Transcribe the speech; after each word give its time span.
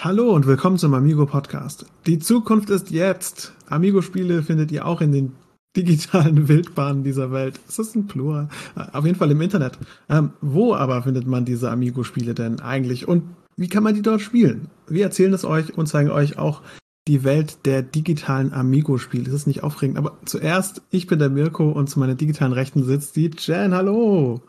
Hallo 0.00 0.30
und 0.30 0.46
willkommen 0.46 0.78
zum 0.78 0.94
Amigo 0.94 1.26
Podcast. 1.26 1.84
Die 2.06 2.20
Zukunft 2.20 2.70
ist 2.70 2.92
jetzt. 2.92 3.52
Amigo-Spiele 3.66 4.44
findet 4.44 4.70
ihr 4.70 4.86
auch 4.86 5.00
in 5.00 5.10
den 5.10 5.32
digitalen 5.76 6.46
Wildbahnen 6.46 7.02
dieser 7.02 7.32
Welt. 7.32 7.58
Ist 7.66 7.80
das 7.80 7.96
ein 7.96 8.06
Plural? 8.06 8.48
Auf 8.92 9.04
jeden 9.04 9.18
Fall 9.18 9.32
im 9.32 9.40
Internet. 9.40 9.76
Ähm, 10.08 10.34
wo 10.40 10.72
aber 10.72 11.02
findet 11.02 11.26
man 11.26 11.44
diese 11.44 11.68
Amigo-Spiele 11.72 12.34
denn 12.34 12.60
eigentlich 12.60 13.08
und 13.08 13.24
wie 13.56 13.66
kann 13.66 13.82
man 13.82 13.96
die 13.96 14.02
dort 14.02 14.20
spielen? 14.20 14.70
Wir 14.86 15.02
erzählen 15.02 15.32
es 15.32 15.44
euch 15.44 15.76
und 15.76 15.88
zeigen 15.88 16.12
euch 16.12 16.38
auch 16.38 16.62
die 17.08 17.24
Welt 17.24 17.66
der 17.66 17.82
digitalen 17.82 18.52
Amigo-Spiele. 18.52 19.24
Das 19.24 19.34
ist 19.34 19.46
nicht 19.48 19.64
aufregend, 19.64 19.98
aber 19.98 20.16
zuerst, 20.24 20.80
ich 20.90 21.08
bin 21.08 21.18
der 21.18 21.28
Mirko 21.28 21.72
und 21.72 21.90
zu 21.90 21.98
meiner 21.98 22.14
digitalen 22.14 22.52
Rechten 22.52 22.84
sitzt 22.84 23.16
die 23.16 23.32
Jen. 23.36 23.74
Hallo. 23.74 24.42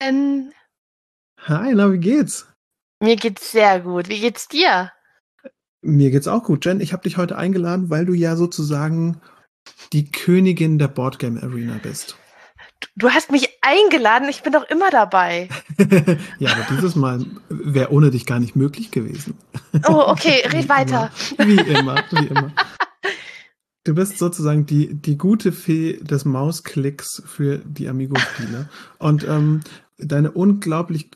Ähm, 0.00 0.52
Hi, 1.40 1.74
na, 1.74 1.92
wie 1.92 1.98
geht's? 1.98 2.46
Mir 3.00 3.16
geht's 3.16 3.52
sehr 3.52 3.80
gut. 3.80 4.08
Wie 4.08 4.20
geht's 4.20 4.48
dir? 4.48 4.92
Mir 5.82 6.10
geht's 6.10 6.28
auch 6.28 6.44
gut. 6.44 6.64
Jen, 6.64 6.80
ich 6.80 6.92
habe 6.92 7.02
dich 7.02 7.16
heute 7.16 7.36
eingeladen, 7.36 7.90
weil 7.90 8.04
du 8.04 8.12
ja 8.12 8.36
sozusagen 8.36 9.20
die 9.92 10.10
Königin 10.10 10.78
der 10.78 10.88
Boardgame 10.88 11.42
Arena 11.42 11.78
bist. 11.82 12.16
Du 12.96 13.10
hast 13.10 13.30
mich 13.30 13.48
eingeladen, 13.60 14.28
ich 14.28 14.42
bin 14.42 14.52
doch 14.52 14.68
immer 14.68 14.90
dabei. 14.90 15.48
ja, 16.38 16.52
aber 16.52 16.66
dieses 16.70 16.96
Mal 16.96 17.24
wäre 17.48 17.92
ohne 17.92 18.10
dich 18.10 18.26
gar 18.26 18.40
nicht 18.40 18.56
möglich 18.56 18.90
gewesen. 18.90 19.38
Oh, 19.86 20.04
okay, 20.06 20.42
red 20.52 20.68
weiter. 20.68 21.10
Wie 21.38 21.60
immer, 21.60 22.02
wie 22.10 22.26
immer. 22.26 22.52
Du 23.84 23.94
bist 23.94 24.18
sozusagen 24.18 24.66
die, 24.66 24.92
die 24.92 25.16
gute 25.16 25.52
Fee 25.52 25.96
des 26.02 26.26
Mausklicks 26.26 27.22
für 27.24 27.58
die 27.64 27.88
Amigo-Spiele. 27.88 28.68
Und 28.98 29.24
ähm, 29.24 29.62
deine 29.96 30.32
unglaublich, 30.32 31.10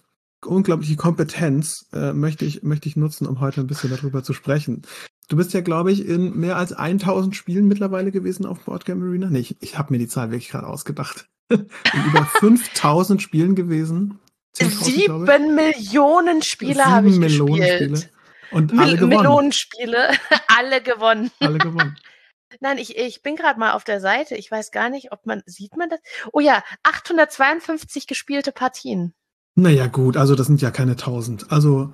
unglaubliche 0.47 0.97
Kompetenz 0.97 1.89
äh, 1.93 2.13
möchte, 2.13 2.45
ich, 2.45 2.63
möchte 2.63 2.89
ich 2.89 2.97
nutzen, 2.97 3.27
um 3.27 3.41
heute 3.41 3.61
ein 3.61 3.67
bisschen 3.67 3.91
darüber 3.91 4.23
zu 4.23 4.33
sprechen. 4.33 4.83
Du 5.29 5.37
bist 5.37 5.53
ja, 5.55 5.61
glaube 5.61 5.91
ich, 5.93 6.07
in 6.07 6.39
mehr 6.39 6.57
als 6.57 6.73
1000 6.73 7.35
Spielen 7.35 7.67
mittlerweile 7.67 8.13
gewesen 8.13 8.47
auf 8.47 8.61
Boardgame 8.61 9.07
Arena. 9.07 9.31
Nee, 9.31 9.41
ich, 9.41 9.57
ich 9.61 9.79
habe 9.79 9.93
mir 9.93 9.99
die 9.99 10.09
Zahl 10.09 10.31
wirklich 10.31 10.51
gerade 10.51 10.67
ausgedacht. 10.67 11.29
in 11.49 11.69
über 12.07 12.27
5000 12.41 13.23
Spielen 13.23 13.55
gewesen. 13.55 14.19
10.000, 14.57 15.05
glaube 15.05 15.25
ich. 15.25 15.31
Sieben 15.31 15.55
Millionen 15.55 16.43
Spiele 16.43 16.85
habe 16.85 17.09
ich 17.09 17.17
Millionen 17.17 17.57
gespielt. 17.57 17.99
Spiele. 17.99 18.15
Und 18.53 18.73
alle 18.73 18.93
Mil 18.93 18.95
gewonnen. 18.97 19.17
Millionenspiele, 19.17 20.11
alle 20.47 20.81
gewonnen. 20.81 21.31
Alle 21.41 21.59
gewonnen. 21.59 21.97
Nein, 22.61 22.79
ich, 22.79 22.97
ich 22.97 23.23
bin 23.23 23.35
gerade 23.35 23.59
mal 23.59 23.73
auf 23.73 23.83
der 23.83 24.01
Seite. 24.01 24.37
Ich 24.37 24.51
weiß 24.51 24.71
gar 24.71 24.91
nicht, 24.91 25.11
ob 25.11 25.27
man, 25.27 25.43
sieht 25.45 25.77
man 25.77 25.89
das? 25.89 25.99
Oh 26.33 26.39
ja, 26.39 26.63
852 26.85 28.07
gespielte 28.07 28.53
Partien. 28.53 29.13
Naja, 29.57 29.87
gut, 29.87 30.17
also 30.17 30.35
das 30.35 30.47
sind 30.47 30.61
ja 30.61 30.71
keine 30.71 30.93
1000. 30.93 31.51
Also, 31.53 31.93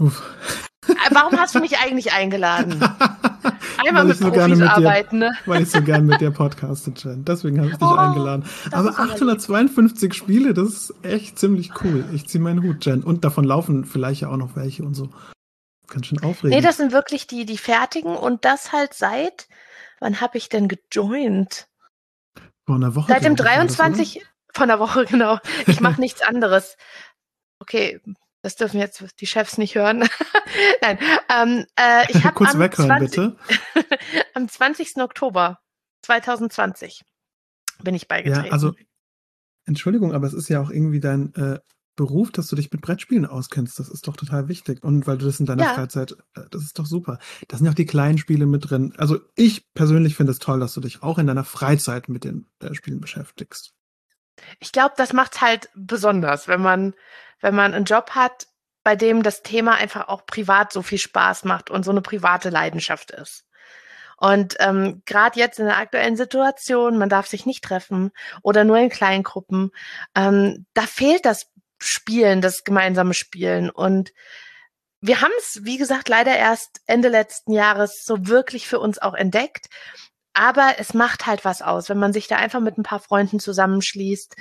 uff. 0.00 0.22
Äh, 0.88 0.94
Warum 1.10 1.38
hast 1.38 1.54
du 1.54 1.60
mich 1.60 1.78
eigentlich 1.78 2.12
eingeladen? 2.12 2.72
Einmal 3.78 4.02
Weil 4.02 4.04
mit 4.06 4.14
ich 4.16 4.22
so 4.22 4.30
gerne 4.30 4.54
Profis 4.54 4.58
mit 4.58 4.68
dir- 4.68 4.72
arbeiten, 4.88 5.18
ne? 5.18 5.32
weil 5.46 5.62
ich 5.62 5.70
so 5.70 5.82
gern 5.82 6.06
mit 6.06 6.20
dir 6.20 6.30
podcaste, 6.30 6.92
Jen. 6.96 7.24
Deswegen 7.24 7.58
habe 7.58 7.68
ich 7.70 7.76
dich 7.76 7.86
Oh, 7.86 7.94
eingeladen. 7.94 8.44
Aber 8.72 8.88
ist 8.90 8.96
aber 8.96 9.04
lieb. 9.04 9.14
852 9.14 10.14
Spiele, 10.14 10.54
das 10.54 10.68
ist 10.68 10.94
echt 11.02 11.38
ziemlich 11.38 11.70
cool. 11.84 12.04
Ich 12.12 12.26
ziehe 12.26 12.42
meinen 12.42 12.62
Hut, 12.62 12.84
Jen. 12.86 13.02
Und 13.04 13.24
davon 13.24 13.44
laufen 13.44 13.84
vielleicht 13.84 14.22
ja 14.22 14.30
auch 14.30 14.36
noch 14.36 14.56
welche 14.56 14.82
und 14.82 14.94
so. 14.94 15.10
Ganz 15.88 16.06
schön 16.06 16.22
aufregend. 16.22 16.56
Nee, 16.56 16.60
das 16.66 16.76
sind 16.78 16.92
wirklich 16.92 17.26
die, 17.26 17.44
die 17.46 17.58
fertigen 17.58 18.16
und 18.16 18.44
das 18.44 18.72
halt 18.72 18.94
seit, 18.94 19.46
wann 20.00 20.20
habe 20.20 20.38
ich 20.38 20.48
denn 20.48 20.68
gejoint? 20.68 21.68
Vor 22.66 22.76
einer 22.76 22.94
Woche. 22.94 23.12
Seit 23.12 23.24
dem 23.24 23.36
glaub 23.36 23.46
ich, 23.48 23.56
war 23.58 23.64
das, 23.66 23.76
23. 23.76 24.26
von 24.54 24.68
der 24.68 24.78
Woche, 24.78 25.04
genau. 25.08 25.38
Ich 25.66 25.80
mache 25.80 26.00
nichts 26.00 26.22
anderes. 26.22 26.76
Okay, 27.60 28.00
das 28.42 28.56
dürfen 28.56 28.78
jetzt 28.78 29.04
die 29.20 29.26
Chefs 29.26 29.58
nicht 29.58 29.74
hören. 29.74 30.08
Nein, 30.82 30.98
ähm, 31.28 31.66
äh, 31.76 32.10
ich 32.10 32.24
habe 32.24 32.34
Kurz 32.34 32.54
am, 32.54 32.60
weghören, 32.60 33.08
20 33.08 33.10
bitte. 33.10 33.36
am 34.34 34.48
20. 34.48 34.96
Oktober 34.98 35.58
2020 36.02 37.04
bin 37.82 37.94
ich 37.94 38.08
beigetreten. 38.08 38.46
Ja, 38.46 38.52
also, 38.52 38.74
Entschuldigung, 39.66 40.14
aber 40.14 40.26
es 40.26 40.32
ist 40.34 40.48
ja 40.48 40.60
auch 40.60 40.70
irgendwie 40.70 41.00
dein 41.00 41.34
äh, 41.34 41.58
Beruf, 41.98 42.30
dass 42.30 42.46
du 42.46 42.56
dich 42.56 42.70
mit 42.70 42.80
Brettspielen 42.80 43.26
auskennst. 43.26 43.78
Das 43.78 43.88
ist 43.88 44.06
doch 44.06 44.16
total 44.16 44.48
wichtig. 44.48 44.84
Und 44.84 45.06
weil 45.08 45.18
du 45.18 45.26
das 45.26 45.40
in 45.40 45.46
deiner 45.46 45.64
Ja. 45.64 45.74
Freizeit, 45.74 46.12
äh, 46.34 46.42
das 46.50 46.62
ist 46.62 46.78
doch 46.78 46.86
super. 46.86 47.18
Da 47.48 47.56
sind 47.56 47.66
ja 47.66 47.72
auch 47.72 47.76
die 47.76 47.86
kleinen 47.86 48.18
Spiele 48.18 48.46
mit 48.46 48.70
drin. 48.70 48.94
Also 48.96 49.18
ich 49.34 49.66
persönlich 49.74 50.14
finde 50.14 50.30
es 50.30 50.38
toll, 50.38 50.60
dass 50.60 50.74
du 50.74 50.80
dich 50.80 51.02
auch 51.02 51.18
in 51.18 51.26
deiner 51.26 51.44
Freizeit 51.44 52.08
mit 52.08 52.22
den 52.22 52.46
äh, 52.60 52.72
Spielen 52.72 53.00
beschäftigst. 53.00 53.74
Ich 54.60 54.72
glaube, 54.72 54.94
das 54.96 55.12
macht 55.12 55.40
halt 55.40 55.68
besonders, 55.74 56.48
wenn 56.48 56.60
man, 56.62 56.94
wenn 57.40 57.54
man 57.54 57.74
einen 57.74 57.84
Job 57.84 58.10
hat, 58.10 58.46
bei 58.82 58.96
dem 58.96 59.22
das 59.22 59.42
Thema 59.42 59.74
einfach 59.74 60.08
auch 60.08 60.24
privat 60.26 60.72
so 60.72 60.82
viel 60.82 60.98
Spaß 60.98 61.44
macht 61.44 61.70
und 61.70 61.84
so 61.84 61.90
eine 61.90 62.00
private 62.00 62.48
Leidenschaft 62.50 63.10
ist. 63.10 63.44
Und 64.16 64.56
ähm, 64.58 65.02
gerade 65.06 65.38
jetzt 65.38 65.60
in 65.60 65.66
der 65.66 65.76
aktuellen 65.76 66.16
Situation, 66.16 66.98
man 66.98 67.08
darf 67.08 67.26
sich 67.26 67.46
nicht 67.46 67.62
treffen 67.62 68.10
oder 68.42 68.64
nur 68.64 68.78
in 68.78 68.88
kleinen 68.88 69.22
Gruppen, 69.22 69.70
ähm, 70.14 70.66
da 70.74 70.82
fehlt 70.82 71.24
das 71.24 71.46
Spielen, 71.78 72.40
das 72.40 72.64
gemeinsame 72.64 73.14
Spielen. 73.14 73.70
Und 73.70 74.12
wir 75.00 75.20
haben 75.20 75.32
es, 75.38 75.60
wie 75.62 75.78
gesagt, 75.78 76.08
leider 76.08 76.36
erst 76.36 76.80
Ende 76.86 77.08
letzten 77.08 77.52
Jahres 77.52 78.04
so 78.04 78.26
wirklich 78.26 78.66
für 78.66 78.80
uns 78.80 78.98
auch 78.98 79.14
entdeckt. 79.14 79.68
Aber 80.38 80.74
es 80.78 80.94
macht 80.94 81.26
halt 81.26 81.44
was 81.44 81.62
aus, 81.62 81.88
wenn 81.88 81.98
man 81.98 82.12
sich 82.12 82.28
da 82.28 82.36
einfach 82.36 82.60
mit 82.60 82.78
ein 82.78 82.84
paar 82.84 83.00
Freunden 83.00 83.40
zusammenschließt 83.40 84.36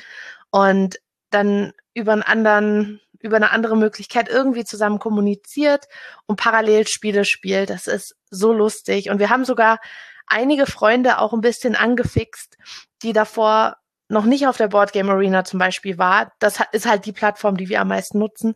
und 0.51 0.99
dann 1.31 1.73
über 1.95 2.13
einen 2.13 2.21
anderen, 2.21 3.01
über 3.19 3.37
eine 3.37 3.49
andere 3.49 3.75
Möglichkeit 3.75 4.29
irgendwie 4.29 4.63
zusammen 4.63 4.99
kommuniziert 4.99 5.87
und 6.27 6.39
parallel 6.39 6.85
Spiele 6.85 7.25
spielt. 7.25 7.71
Das 7.71 7.87
ist 7.87 8.15
so 8.29 8.53
lustig. 8.53 9.09
Und 9.09 9.17
wir 9.17 9.31
haben 9.31 9.43
sogar 9.43 9.79
einige 10.27 10.67
Freunde 10.67 11.17
auch 11.17 11.33
ein 11.33 11.41
bisschen 11.41 11.75
angefixt, 11.75 12.59
die 13.01 13.11
davor 13.11 13.77
noch 14.07 14.25
nicht 14.25 14.45
auf 14.45 14.57
der 14.57 14.67
Board 14.67 14.93
Game 14.93 15.09
Arena 15.09 15.45
zum 15.45 15.57
Beispiel 15.57 15.97
war. 15.97 16.31
Das 16.37 16.59
ist 16.73 16.85
halt 16.87 17.07
die 17.07 17.11
Plattform, 17.11 17.57
die 17.57 17.69
wir 17.69 17.81
am 17.81 17.87
meisten 17.87 18.19
nutzen. 18.19 18.53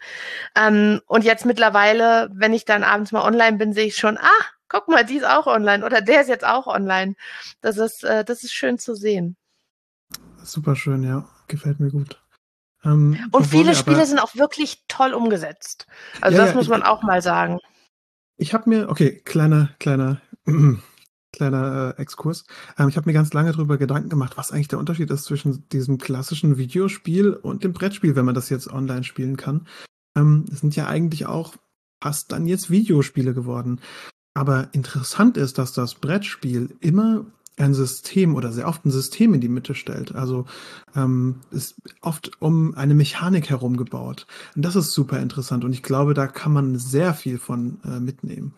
Ähm, 0.56 1.02
und 1.08 1.24
jetzt 1.24 1.48
mittlerweile, 1.48 2.30
wenn 2.36 2.54
ich 2.54 2.66
dann 2.66 2.84
abends 2.84 3.12
mal 3.12 3.24
online 3.24 3.58
bin, 3.58 3.74
sehe 3.74 3.88
ich 3.88 3.96
schon, 3.96 4.20
ah, 4.20 4.46
guck 4.72 4.88
mal, 4.88 5.06
die 5.06 5.18
ist 5.18 5.26
auch 5.28 5.48
online 5.48 5.86
oder 5.86 6.02
der 6.02 6.22
ist 6.22 6.30
jetzt 6.30 6.46
auch 6.46 6.66
online. 6.68 7.16
Das 7.62 7.78
ist, 7.78 8.04
äh, 8.04 8.24
das 8.24 8.44
ist 8.44 8.54
schön 8.54 8.80
zu 8.80 8.96
sehen. 8.96 9.36
Super 10.44 10.76
schön, 10.76 11.04
ja. 11.04 11.28
Gefällt 11.48 11.80
mir 11.80 11.92
gut. 11.92 12.22
Ähm, 12.84 13.18
Und 13.32 13.46
viele 13.46 13.76
Spiele 13.76 14.06
sind 14.06 14.20
auch 14.20 14.36
wirklich 14.36 14.84
toll 14.88 15.14
umgesetzt. 15.14 15.86
Also 16.22 16.38
Ja, 16.38 16.44
das 16.44 16.52
ja, 16.52 16.56
muss 16.56 16.66
ich- 16.66 16.72
man 16.72 16.84
auch 16.84 17.04
mal 17.04 17.22
sagen. 17.22 17.60
Ich 18.38 18.54
habe 18.56 18.70
mir, 18.70 18.90
okay, 18.90 19.22
kleiner, 19.24 19.70
kleiner, 19.80 20.20
kleiner 21.34 21.96
äh, 21.98 22.02
Exkurs. 22.02 22.46
Ähm, 22.80 22.90
ich 22.90 22.98
habe 22.98 23.08
mir 23.08 23.14
ganz 23.14 23.34
lange 23.34 23.52
darüber 23.52 23.78
Gedanken 23.78 24.10
gemacht, 24.10 24.36
was 24.38 24.52
eigentlich 24.52 24.68
der 24.70 24.80
Unterschied 24.80 25.12
ist 25.12 25.26
zwischen 25.26 25.68
diesem 25.70 25.98
klassischen 26.00 26.58
Videospiel 26.58 27.34
und 27.34 27.64
dem 27.64 27.74
Brettspiel, 27.74 28.16
wenn 28.16 28.26
man 28.26 28.36
das 28.36 28.50
jetzt 28.50 28.68
online 28.72 29.04
spielen 29.04 29.38
kann. 29.38 29.68
Ähm, 30.18 30.46
das 30.50 30.62
sind 30.62 30.76
ja 30.76 30.88
eigentlich 30.88 31.28
auch 31.28 31.54
fast 32.02 32.32
dann 32.32 32.48
jetzt 32.48 32.72
Videospiele 32.72 33.34
geworden. 33.36 33.80
Aber 34.34 34.70
interessant 34.72 35.38
ist, 35.38 35.58
dass 35.58 35.74
das 35.74 35.96
Brettspiel 35.96 36.76
immer 36.80 37.26
ein 37.58 37.74
System 37.74 38.36
oder 38.36 38.52
sehr 38.52 38.68
oft 38.68 38.86
ein 38.86 38.92
System 38.92 39.34
in 39.34 39.42
die 39.42 39.50
Mitte 39.50 39.76
stellt. 39.76 40.16
Also 40.16 40.46
ähm, 40.96 41.42
ist 41.52 41.76
oft 42.02 42.32
um 42.42 42.76
eine 42.76 42.94
Mechanik 42.94 43.50
herum 43.50 43.78
gebaut. 43.78 44.26
Und 44.56 44.64
das 44.64 44.76
ist 44.76 44.94
super 44.94 45.20
interessant 45.20 45.64
und 45.64 45.74
ich 45.74 45.84
glaube, 45.84 46.14
da 46.14 46.28
kann 46.28 46.54
man 46.54 46.80
sehr 46.80 47.14
viel 47.14 47.38
von 47.38 47.80
äh, 47.86 48.00
mitnehmen, 48.00 48.56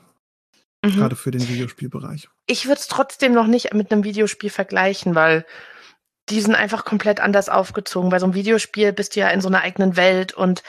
Mhm. 0.84 0.98
gerade 0.98 1.16
für 1.16 1.32
den 1.32 1.48
Videospielbereich. 1.48 2.30
Ich 2.46 2.66
würde 2.66 2.80
es 2.80 2.88
trotzdem 2.88 3.34
noch 3.34 3.48
nicht 3.48 3.74
mit 3.74 3.92
einem 3.92 4.04
Videospiel 4.04 4.50
vergleichen, 4.50 5.16
weil 5.16 5.46
die 6.30 6.42
sind 6.42 6.56
einfach 6.56 6.86
komplett 6.86 7.20
anders 7.20 7.50
aufgezogen. 7.50 8.10
Bei 8.10 8.20
so 8.20 8.26
einem 8.26 8.34
Videospiel 8.34 8.94
bist 8.94 9.16
du 9.16 9.22
ja 9.22 9.30
in 9.30 9.42
so 9.42 9.48
einer 9.48 9.62
eigenen 9.62 9.96
Welt 9.96 10.34
und 10.34 10.62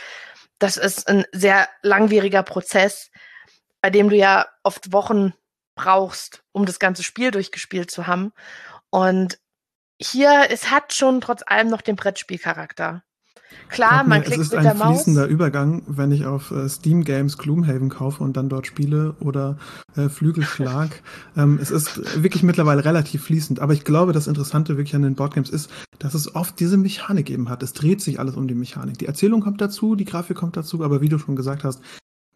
das 0.59 0.76
ist 0.76 1.09
ein 1.09 1.25
sehr 1.32 1.69
langwieriger 1.82 2.43
Prozess, 2.43 3.10
bei 3.84 3.90
dem 3.90 4.08
du 4.08 4.16
ja 4.16 4.46
oft 4.62 4.94
Wochen 4.94 5.34
brauchst, 5.76 6.42
um 6.52 6.64
das 6.64 6.78
ganze 6.78 7.02
Spiel 7.02 7.31
durchgespielt 7.31 7.90
zu 7.90 8.06
haben. 8.06 8.32
Und 8.88 9.38
hier, 10.00 10.46
es 10.48 10.70
hat 10.70 10.94
schon 10.94 11.20
trotz 11.20 11.42
allem 11.44 11.69
noch 11.69 11.82
den 11.82 11.94
Brettspielcharakter. 11.94 13.02
Klar, 13.69 14.04
mir, 14.04 14.08
man 14.08 14.20
es 14.22 14.28
klickt 14.28 14.40
ist 14.40 14.52
mit 14.52 14.60
ein 14.60 14.64
der 14.64 14.75
Maus. 14.75 15.02
fließender 15.02 15.26
Übergang, 15.26 15.82
wenn 15.86 16.12
ich 16.12 16.25
auf 16.25 16.50
äh, 16.50 16.66
Steam 16.66 17.04
Games 17.04 17.36
Gloomhaven 17.36 17.90
kaufe 17.90 18.25
und 18.25 18.38
dann 18.38 18.48
dort 18.48 18.66
spiele 18.66 19.16
oder 19.20 19.58
äh, 19.96 20.08
Flügelschlag. 20.08 21.02
ähm, 21.37 21.58
es 21.60 21.70
ist 21.70 22.22
wirklich 22.22 22.42
mittlerweile 22.42 22.87
relativ 22.87 23.25
fließend, 23.25 23.60
aber 23.60 23.75
ich 23.75 23.84
glaube, 23.84 24.14
das 24.14 24.28
Interessante 24.28 24.78
wirklich 24.78 24.94
an 24.94 25.02
den 25.02 25.14
Boardgames 25.14 25.50
ist, 25.50 25.70
dass 25.98 26.14
es 26.14 26.34
oft 26.34 26.58
diese 26.58 26.78
Mechanik 26.78 27.28
eben 27.28 27.50
hat. 27.50 27.62
Es 27.62 27.75
dreht 27.75 28.00
sich 28.00 28.19
alles 28.19 28.34
um 28.34 28.48
die 28.48 28.54
Mechanik. 28.54 28.96
Die 28.96 29.06
Erzählung 29.06 29.42
kommt 29.42 29.60
dazu, 29.60 29.94
die 29.94 30.06
Grafik 30.06 30.38
kommt 30.38 30.56
dazu, 30.56 30.82
aber 30.82 31.02
wie 31.02 31.10
du 31.10 31.19
schon 31.19 31.37
gesagt 31.37 31.64
hast, 31.64 31.82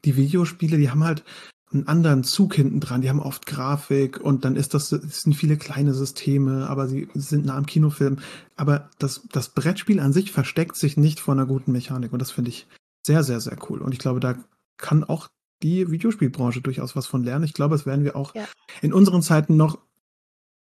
die 0.05 0.17
Videospiele, 0.17 0.79
die 0.79 0.91
haben 0.91 1.05
halt 1.05 1.25
einen 1.73 1.87
anderen 1.87 2.25
Zug 2.25 2.55
hinten 2.55 2.81
dran. 2.81 3.03
Die 3.03 3.11
haben 3.11 3.21
oft 3.21 3.47
Grafik 3.47 4.21
und 4.21 4.45
dann 4.45 4.57
ist 4.57 4.75
das, 4.75 4.91
es 4.93 5.23
sind 5.23 5.35
viele 5.35 5.57
kleine 5.57 5.93
Systeme, 5.93 6.69
aber 6.69 6.89
sie 6.89 7.09
sind 7.15 7.47
nah 7.47 7.57
am 7.57 7.67
Kinofilm. 7.67 8.19
Aber 8.57 8.89
das, 8.99 9.23
das 9.33 9.51
Brettspiel 9.51 10.01
an 10.01 10.13
sich 10.13 10.33
versteckt 10.33 10.77
sich 10.77 10.97
nicht 10.97 11.21
vor 11.21 11.35
einer 11.35 11.47
guten 11.47 11.73
Mechanik 11.73 12.13
und 12.13 12.21
das 12.21 12.31
finde 12.31 12.51
ich 12.51 12.67
sehr, 13.07 13.23
sehr, 13.23 13.41
sehr 13.41 13.57
cool. 13.69 13.81
Und 13.81 13.93
ich 13.93 13.99
glaube, 13.99 14.21
da 14.21 14.37
kann 14.79 15.05
auch 15.05 15.29
die 15.63 15.91
Videospielbranche 15.91 16.61
durchaus 16.61 16.97
was 16.97 17.07
von 17.07 17.25
lernen. 17.25 17.45
Ich 17.45 17.55
glaube, 17.55 17.75
das 17.75 17.85
werden 17.85 18.05
wir 18.05 18.17
auch 18.17 18.35
ja. 18.35 18.45
in 18.81 18.93
unseren 18.93 19.23
Zeiten 19.23 19.57
noch 19.57 19.79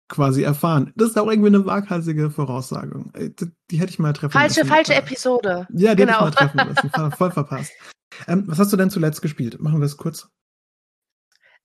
quasi 0.10 0.42
erfahren. 0.44 0.94
Das 0.96 1.10
ist 1.10 1.20
auch 1.20 1.30
irgendwie 1.30 1.50
eine 1.50 1.66
waghalsige 1.66 2.32
Voraussagung. 2.32 3.14
Äh, 3.14 3.30
die 3.70 3.80
hätte 3.80 3.92
ich 3.92 4.00
mal 4.00 4.14
treffen 4.14 4.34
falsche, 4.34 4.62
lassen. 4.62 4.70
Falsche 4.70 4.96
Episode. 4.96 5.68
Ja, 5.74 5.96
die 5.96 6.04
genau. 6.04 6.26
hätte 6.26 6.48
ich 6.48 6.54
mal 6.56 6.76
treffen 6.76 6.92
lassen. 6.92 7.12
Voll 7.18 7.32
verpasst. 7.32 7.72
Ähm, 8.28 8.44
was 8.48 8.60
hast 8.60 8.74
du 8.74 8.78
denn 8.78 8.90
zuletzt 8.90 9.22
gespielt? 9.22 9.60
Machen 9.60 9.80
wir 9.80 9.86
es 9.86 9.98
kurz. 9.98 10.30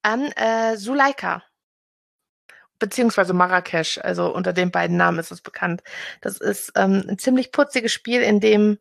An 0.02 0.32
äh, 0.32 0.76
Suleika 0.76 1.42
beziehungsweise 2.82 3.32
Marrakesch, 3.32 3.98
also 3.98 4.34
unter 4.34 4.52
den 4.52 4.72
beiden 4.72 4.96
Namen 4.96 5.20
ist 5.20 5.30
es 5.30 5.40
bekannt. 5.40 5.84
Das 6.20 6.38
ist 6.38 6.72
ähm, 6.74 7.04
ein 7.08 7.16
ziemlich 7.16 7.52
putziges 7.52 7.92
Spiel, 7.92 8.22
in 8.22 8.40
dem 8.40 8.78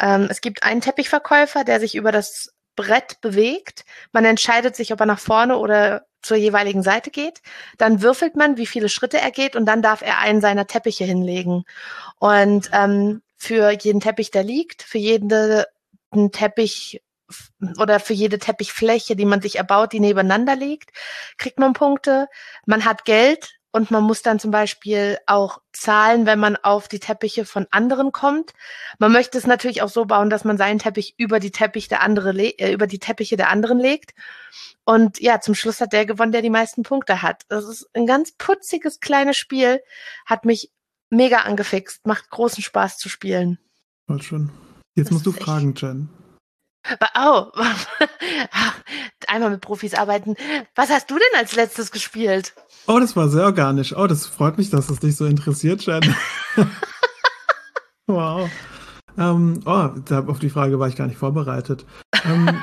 ähm, 0.00 0.26
es 0.28 0.40
gibt 0.40 0.64
einen 0.64 0.80
Teppichverkäufer, 0.80 1.62
der 1.62 1.78
sich 1.78 1.94
über 1.94 2.10
das 2.10 2.52
Brett 2.74 3.20
bewegt. 3.20 3.84
Man 4.10 4.24
entscheidet 4.24 4.74
sich, 4.74 4.92
ob 4.92 4.98
er 4.98 5.06
nach 5.06 5.20
vorne 5.20 5.58
oder 5.58 6.06
zur 6.22 6.36
jeweiligen 6.36 6.82
Seite 6.82 7.12
geht. 7.12 7.40
Dann 7.78 8.02
würfelt 8.02 8.34
man, 8.34 8.56
wie 8.56 8.66
viele 8.66 8.88
Schritte 8.88 9.20
er 9.20 9.30
geht 9.30 9.54
und 9.54 9.64
dann 9.64 9.80
darf 9.80 10.02
er 10.02 10.18
einen 10.18 10.40
seiner 10.40 10.66
Teppiche 10.66 11.04
hinlegen. 11.04 11.62
Und 12.18 12.68
ähm, 12.72 13.22
für 13.36 13.70
jeden 13.70 14.00
Teppich, 14.00 14.32
der 14.32 14.42
liegt, 14.42 14.82
für 14.82 14.98
jeden 14.98 15.30
Teppich 16.32 17.00
oder 17.78 18.00
für 18.00 18.12
jede 18.12 18.38
Teppichfläche, 18.38 19.16
die 19.16 19.24
man 19.24 19.40
sich 19.40 19.56
erbaut, 19.56 19.92
die 19.92 20.00
nebeneinander 20.00 20.56
liegt, 20.56 20.90
kriegt 21.38 21.58
man 21.58 21.72
Punkte. 21.72 22.28
Man 22.66 22.84
hat 22.84 23.04
Geld 23.04 23.56
und 23.76 23.90
man 23.90 24.04
muss 24.04 24.22
dann 24.22 24.38
zum 24.38 24.50
Beispiel 24.50 25.18
auch 25.26 25.60
zahlen, 25.72 26.24
wenn 26.24 26.38
man 26.38 26.56
auf 26.56 26.88
die 26.88 26.98
Teppiche 26.98 27.44
von 27.44 27.66
anderen 27.70 28.10
kommt. 28.10 28.52
Man 28.98 29.12
möchte 29.12 29.36
es 29.36 29.46
natürlich 29.46 29.82
auch 29.82 29.90
so 29.90 30.06
bauen, 30.06 30.30
dass 30.30 30.44
man 30.44 30.56
seinen 30.56 30.78
Teppich 30.78 31.14
über 31.18 31.40
die 31.40 31.50
Teppich 31.50 31.88
der 31.88 32.00
andere 32.00 32.30
äh, 32.32 32.72
über 32.72 32.86
die 32.86 32.98
Teppiche 32.98 33.36
der 33.36 33.50
anderen 33.50 33.78
legt. 33.78 34.14
Und 34.84 35.20
ja, 35.20 35.40
zum 35.40 35.54
Schluss 35.54 35.80
hat 35.80 35.92
der 35.92 36.06
gewonnen, 36.06 36.32
der 36.32 36.42
die 36.42 36.48
meisten 36.48 36.84
Punkte 36.84 37.20
hat. 37.20 37.42
Das 37.48 37.66
ist 37.66 37.90
ein 37.92 38.06
ganz 38.06 38.32
putziges 38.32 39.00
kleines 39.00 39.36
Spiel, 39.36 39.82
hat 40.24 40.44
mich 40.46 40.72
mega 41.10 41.40
angefixt, 41.40 42.06
macht 42.06 42.30
großen 42.30 42.62
Spaß 42.62 42.96
zu 42.96 43.10
spielen. 43.10 43.58
Voll 44.06 44.22
schön. 44.22 44.50
Jetzt 44.94 45.08
das 45.08 45.12
musst 45.12 45.26
du 45.26 45.32
fragen, 45.32 45.74
Jen. 45.76 46.08
Oh, 47.18 47.46
einmal 49.26 49.50
mit 49.50 49.60
Profis 49.60 49.94
arbeiten. 49.94 50.36
Was 50.74 50.90
hast 50.90 51.10
du 51.10 51.16
denn 51.16 51.40
als 51.40 51.54
letztes 51.54 51.90
gespielt? 51.90 52.54
Oh, 52.86 52.98
das 53.00 53.16
war 53.16 53.28
sehr 53.28 53.44
organisch. 53.44 53.96
Oh, 53.96 54.06
das 54.06 54.26
freut 54.26 54.58
mich, 54.58 54.70
dass 54.70 54.90
es 54.90 55.00
dich 55.00 55.16
so 55.16 55.26
interessiert, 55.26 55.82
Jen. 55.82 56.14
wow. 58.06 58.48
Ähm, 59.18 59.60
oh, 59.64 59.90
auf 60.26 60.38
die 60.38 60.50
Frage 60.50 60.78
war 60.78 60.88
ich 60.88 60.96
gar 60.96 61.06
nicht 61.06 61.18
vorbereitet. 61.18 61.86
Ähm, 62.24 62.60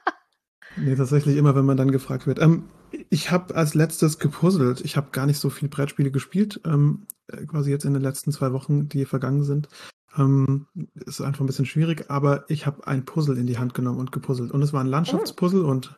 nee, 0.76 0.94
tatsächlich 0.94 1.36
immer, 1.36 1.54
wenn 1.54 1.64
man 1.64 1.76
dann 1.76 1.90
gefragt 1.90 2.26
wird. 2.26 2.38
Ähm, 2.38 2.68
ich 3.08 3.30
habe 3.30 3.54
als 3.54 3.74
letztes 3.74 4.18
gepuzzelt. 4.18 4.80
Ich 4.82 4.96
habe 4.96 5.10
gar 5.10 5.26
nicht 5.26 5.38
so 5.38 5.50
viel 5.50 5.68
Brettspiele 5.68 6.10
gespielt, 6.10 6.60
ähm, 6.64 7.06
äh, 7.28 7.44
quasi 7.46 7.70
jetzt 7.70 7.84
in 7.84 7.94
den 7.94 8.02
letzten 8.02 8.32
zwei 8.32 8.52
Wochen, 8.52 8.88
die 8.88 9.04
vergangen 9.04 9.42
sind. 9.42 9.68
Ähm, 10.18 10.66
ist 10.94 11.20
einfach 11.20 11.40
ein 11.40 11.46
bisschen 11.46 11.66
schwierig, 11.66 12.06
aber 12.10 12.44
ich 12.48 12.66
habe 12.66 12.86
ein 12.86 13.04
Puzzle 13.04 13.38
in 13.38 13.46
die 13.46 13.58
Hand 13.58 13.74
genommen 13.74 13.98
und 13.98 14.12
gepuzzelt. 14.12 14.50
Und 14.50 14.62
es 14.62 14.72
war 14.72 14.80
ein 14.82 14.88
Landschaftspuzzle 14.88 15.64
oh. 15.64 15.70
und 15.70 15.96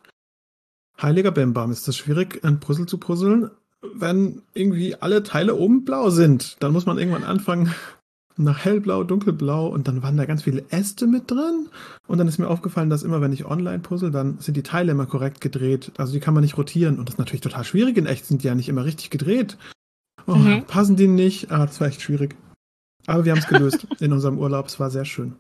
heiliger 1.01 1.31
Bembam 1.31 1.71
ist 1.71 1.89
es 1.89 1.97
schwierig, 1.97 2.45
ein 2.45 2.61
Puzzle 2.61 2.87
zu 2.87 2.99
puzzeln, 2.99 3.51
wenn 3.95 4.43
irgendwie 4.55 4.97
alle 4.97 5.23
Teile 5.23 5.55
oben 5.55 5.85
blau 5.85 6.11
sind. 6.11 6.63
Dann 6.63 6.73
muss 6.73 6.87
man 6.87 6.99
irgendwann 6.99 7.25
anfangen 7.25 7.75
nach 8.37 8.65
hellblau, 8.65 9.05
dunkelblau 9.05 9.69
und 9.69 9.89
dann 9.89 10.03
waren 10.03 10.17
da 10.17 10.25
ganz 10.25 10.43
viele 10.43 10.65
Äste 10.71 11.07
mit 11.07 11.31
drin. 11.31 11.69
Und 12.07 12.19
dann 12.19 12.29
ist 12.29 12.39
mir 12.39 12.49
aufgefallen, 12.49 12.91
dass 12.91 13.03
immer, 13.03 13.21
wenn 13.21 13.33
ich 13.33 13.47
online 13.47 13.81
puzzle, 13.81 14.11
dann 14.11 14.39
sind 14.39 14.57
die 14.57 14.63
Teile 14.63 14.93
immer 14.93 15.07
korrekt 15.07 15.41
gedreht. 15.41 15.93
Also 15.97 16.13
die 16.13 16.21
kann 16.21 16.35
man 16.35 16.43
nicht 16.43 16.57
rotieren. 16.57 16.99
Und 16.99 17.09
das 17.09 17.15
ist 17.15 17.19
natürlich 17.19 17.41
total 17.41 17.65
schwierig. 17.65 17.97
In 17.97 18.07
echt 18.07 18.27
sind 18.27 18.43
die 18.43 18.47
ja 18.47 18.55
nicht 18.55 18.69
immer 18.69 18.85
richtig 18.85 19.11
gedreht. 19.11 19.59
Oh, 20.27 20.35
mhm. 20.35 20.65
Passen 20.67 20.97
die 20.97 21.09
nicht? 21.09 21.51
Ah, 21.51 21.67
das 21.67 21.81
war 21.81 21.89
echt 21.89 22.03
schwierig. 22.03 22.37
Aber 23.07 23.25
wir 23.25 23.33
haben 23.33 23.39
es 23.39 23.49
gelöst 23.49 23.87
in 24.01 24.13
unserem 24.13 24.39
Urlaub. 24.39 24.67
Es 24.67 24.79
war 24.79 24.91
sehr 24.91 25.05
schön. 25.05 25.37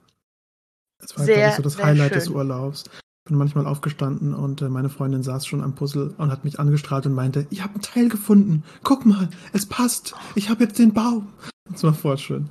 Es 0.98 1.16
war, 1.16 1.24
sehr, 1.24 1.50
ich, 1.50 1.54
so 1.56 1.62
das 1.62 1.82
Highlight 1.82 2.12
schön. 2.12 2.18
des 2.18 2.28
Urlaubs. 2.28 2.84
Ich 3.24 3.30
bin 3.30 3.38
manchmal 3.38 3.66
aufgestanden 3.66 4.34
und 4.34 4.62
äh, 4.62 4.68
meine 4.68 4.88
Freundin 4.88 5.22
saß 5.22 5.46
schon 5.46 5.62
am 5.62 5.74
Puzzle 5.74 6.14
und 6.18 6.30
hat 6.30 6.44
mich 6.44 6.58
angestrahlt 6.58 7.06
und 7.06 7.14
meinte, 7.14 7.46
ich 7.50 7.62
habe 7.62 7.74
ein 7.74 7.80
Teil 7.82 8.08
gefunden. 8.08 8.64
Guck 8.82 9.06
mal, 9.06 9.28
es 9.52 9.66
passt. 9.66 10.14
Ich 10.34 10.50
habe 10.50 10.64
jetzt 10.64 10.78
den 10.78 10.92
Baum. 10.92 11.32
Das 11.70 11.84
war 11.84 11.94
voll 11.94 12.18
schön. 12.18 12.50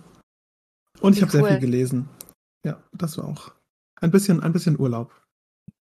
Und 1.02 1.18
ich 1.18 1.22
habe 1.22 1.32
cool. 1.34 1.42
sehr 1.42 1.52
viel 1.52 1.60
gelesen. 1.60 2.10
Ja, 2.66 2.82
das 2.94 3.18
war 3.18 3.26
auch 3.26 3.52
ein 4.00 4.12
bisschen, 4.12 4.42
ein 4.42 4.54
bisschen 4.54 4.80
Urlaub. 4.80 5.12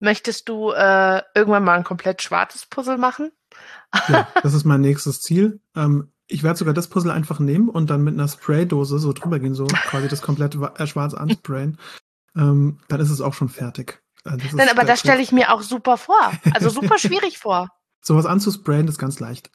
Möchtest 0.00 0.49
du 0.49 0.72
äh, 0.72 1.22
irgendwann 1.34 1.64
mal 1.64 1.78
ein 1.78 1.84
komplett 1.84 2.20
schwarzes 2.22 2.67
Puzzle 2.67 2.99
machen? 2.99 3.31
ja, 4.08 4.28
das 4.43 4.55
ist 4.55 4.64
mein 4.64 4.81
nächstes 4.81 5.20
Ziel. 5.20 5.60
Ähm, 5.76 6.12
ich 6.26 6.43
werde 6.43 6.59
sogar 6.59 6.75
das 6.75 6.88
Puzzle 6.88 7.11
einfach 7.11 7.38
nehmen 7.38 7.69
und 7.69 7.91
dann 7.91 8.03
mit 8.03 8.15
einer 8.15 8.29
Spraydose 8.29 8.99
so 8.99 9.12
drüber 9.12 9.38
gehen, 9.38 9.55
so 9.55 9.67
quasi 9.67 10.09
das 10.09 10.23
komplett 10.23 10.55
äh, 10.55 10.87
schwarz 10.87 11.15
ansprayen. 11.15 11.79
ähm, 12.37 12.79
dann 12.88 13.00
ist 13.00 13.11
es 13.11 13.21
auch 13.21 13.35
schon 13.35 13.49
fertig. 13.49 14.03
Äh, 14.25 14.38
Nein, 14.53 14.69
aber 14.71 14.85
das 14.85 15.00
stelle 15.00 15.23
ich 15.23 15.32
mir 15.32 15.53
auch 15.53 15.62
super 15.62 15.97
vor. 15.97 16.32
Also 16.55 16.71
super 16.71 16.99
schwierig 16.99 17.38
vor. 17.38 17.69
Sowas 18.00 18.26
anzusprayen 18.26 18.88
ist 18.88 18.99
ganz 18.99 19.21
leicht. 19.21 19.50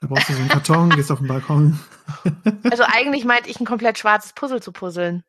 Da 0.00 0.06
brauchst 0.06 0.28
du 0.28 0.32
so 0.32 0.40
einen 0.40 0.48
Karton, 0.48 0.90
gehst 0.90 1.10
auf 1.10 1.18
den 1.18 1.28
Balkon. 1.28 1.78
also 2.70 2.84
eigentlich 2.86 3.24
meinte 3.24 3.50
ich 3.50 3.58
ein 3.58 3.66
komplett 3.66 3.98
schwarzes 3.98 4.32
Puzzle 4.32 4.62
zu 4.62 4.72
puzzeln. 4.72 5.24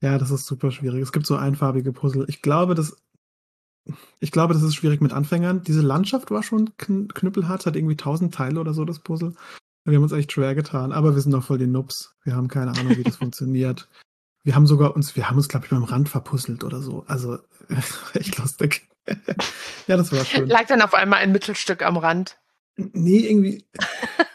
Ja, 0.00 0.18
das 0.18 0.30
ist 0.30 0.46
super 0.46 0.70
schwierig. 0.70 1.02
Es 1.02 1.12
gibt 1.12 1.26
so 1.26 1.36
einfarbige 1.36 1.92
Puzzle. 1.92 2.24
Ich 2.28 2.42
glaube, 2.42 2.74
das, 2.74 2.96
ich 4.18 4.32
glaube, 4.32 4.54
das 4.54 4.62
ist 4.62 4.74
schwierig 4.74 5.00
mit 5.00 5.12
Anfängern. 5.12 5.62
Diese 5.62 5.80
Landschaft 5.82 6.30
war 6.30 6.42
schon 6.42 6.76
knüppelhart, 6.76 7.66
hat 7.66 7.76
irgendwie 7.76 7.96
tausend 7.96 8.34
Teile 8.34 8.60
oder 8.60 8.74
so, 8.74 8.84
das 8.84 8.98
Puzzle. 9.00 9.34
Wir 9.88 9.96
haben 9.96 10.02
uns 10.02 10.12
echt 10.12 10.32
schwer 10.32 10.54
getan, 10.54 10.92
aber 10.92 11.14
wir 11.14 11.22
sind 11.22 11.32
noch 11.32 11.44
voll 11.44 11.58
die 11.58 11.66
Nubs. 11.66 12.14
Wir 12.22 12.36
haben 12.36 12.48
keine 12.48 12.72
Ahnung, 12.72 12.96
wie 12.96 13.02
das 13.02 13.16
funktioniert. 13.18 13.88
Wir 14.44 14.54
haben 14.54 14.66
sogar 14.66 14.94
uns, 14.94 15.16
wir 15.16 15.28
haben 15.28 15.36
uns, 15.36 15.48
glaube 15.48 15.66
ich, 15.66 15.70
beim 15.70 15.84
Rand 15.84 16.08
verpuzzelt 16.08 16.62
oder 16.64 16.80
so. 16.80 17.04
Also 17.06 17.38
echt 18.14 18.38
lustig. 18.38 18.88
ja, 19.86 19.96
das 19.96 20.12
war 20.12 20.24
schön. 20.24 20.48
Lag 20.48 20.66
dann 20.66 20.82
auf 20.82 20.94
einmal 20.94 21.20
ein 21.20 21.32
Mittelstück 21.32 21.82
am 21.82 21.96
Rand? 21.96 22.36
Nee, 22.76 23.26
irgendwie. 23.26 23.64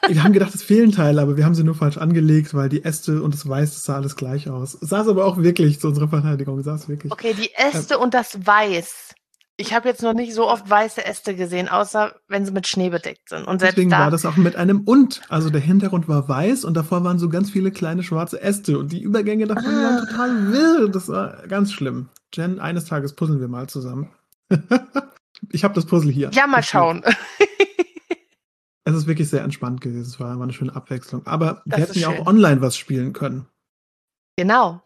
wir 0.08 0.24
haben 0.24 0.34
gedacht, 0.34 0.54
es 0.54 0.64
fehlen 0.64 0.92
Teile, 0.92 1.22
aber 1.22 1.38
wir 1.38 1.46
haben 1.46 1.56
sie 1.56 1.64
nur 1.64 1.76
falsch 1.76 1.98
angelegt, 1.98 2.54
weil 2.54 2.68
die 2.68 2.84
Äste 2.84 3.22
und 3.22 3.34
das 3.34 3.48
Weiß, 3.48 3.74
das 3.74 3.84
sah 3.84 3.96
alles 3.96 4.18
gleich 4.18 4.50
aus. 4.50 4.74
Es 4.74 4.90
sah 4.90 5.08
aber 5.08 5.26
auch 5.26 5.38
wirklich 5.38 5.80
zu 5.80 5.88
unserer 5.88 6.10
Verteidigung, 6.10 6.62
sah 6.62 6.76
es 6.76 6.90
wirklich. 6.90 7.12
Okay, 7.12 7.34
die 7.34 7.54
Äste 7.54 7.94
ähm, 7.94 8.02
und 8.02 8.14
das 8.14 8.46
Weiß. 8.46 9.16
Ich 9.56 9.74
habe 9.74 9.88
jetzt 9.88 10.02
noch 10.02 10.14
nicht 10.14 10.34
so 10.34 10.50
oft 10.50 10.68
weiße 10.68 11.06
Äste 11.06 11.36
gesehen, 11.36 11.70
außer 11.70 12.16
wenn 12.28 12.44
sie 12.44 12.52
mit 12.52 12.68
Schnee 12.68 12.90
bedeckt 12.90 13.30
sind. 13.30 13.46
Und 13.46 13.62
Deswegen 13.62 13.92
da 13.92 14.00
war 14.00 14.12
das 14.12 14.26
auch 14.26 14.36
mit 14.36 14.56
einem 14.56 14.82
und. 14.82 15.22
Also 15.30 15.52
der 15.52 15.62
Hintergrund 15.62 16.08
war 16.08 16.28
weiß 16.28 16.66
und 16.66 16.74
davor 16.74 17.04
waren 17.04 17.20
so 17.20 17.30
ganz 17.30 17.52
viele 17.52 17.70
kleine 17.72 18.02
schwarze 18.02 18.42
Äste 18.42 18.80
und 18.80 18.92
die 18.92 19.02
Übergänge 19.02 19.46
davon 19.46 19.66
ah. 19.66 19.84
waren 19.84 20.08
total 20.08 20.52
wild. 20.52 20.96
Das 20.96 21.08
war 21.08 21.48
ganz 21.48 21.72
schlimm. 21.72 22.10
Jen, 22.34 22.60
eines 22.60 22.86
Tages 22.86 23.14
puzzeln 23.14 23.40
wir 23.40 23.48
mal 23.48 23.68
zusammen. 23.68 24.10
ich 25.52 25.64
habe 25.64 25.76
das 25.76 25.86
Puzzle 25.86 26.12
hier. 26.12 26.32
Ja, 26.34 26.48
mal 26.48 26.64
schauen. 26.64 27.04
es 28.86 28.96
ist 28.96 29.06
wirklich 29.06 29.30
sehr 29.30 29.44
entspannt 29.44 29.82
gewesen. 29.82 30.08
Es 30.10 30.20
war, 30.20 30.36
war 30.36 30.44
eine 30.44 30.54
schöne 30.54 30.76
Abwechslung. 30.76 31.28
Aber 31.28 31.62
das 31.66 31.78
wir 31.78 31.86
hätten 31.86 32.00
ja 32.00 32.10
auch 32.10 32.26
online 32.26 32.62
was 32.62 32.76
spielen 32.76 33.14
können. 33.14 33.46
Genau. 34.36 34.82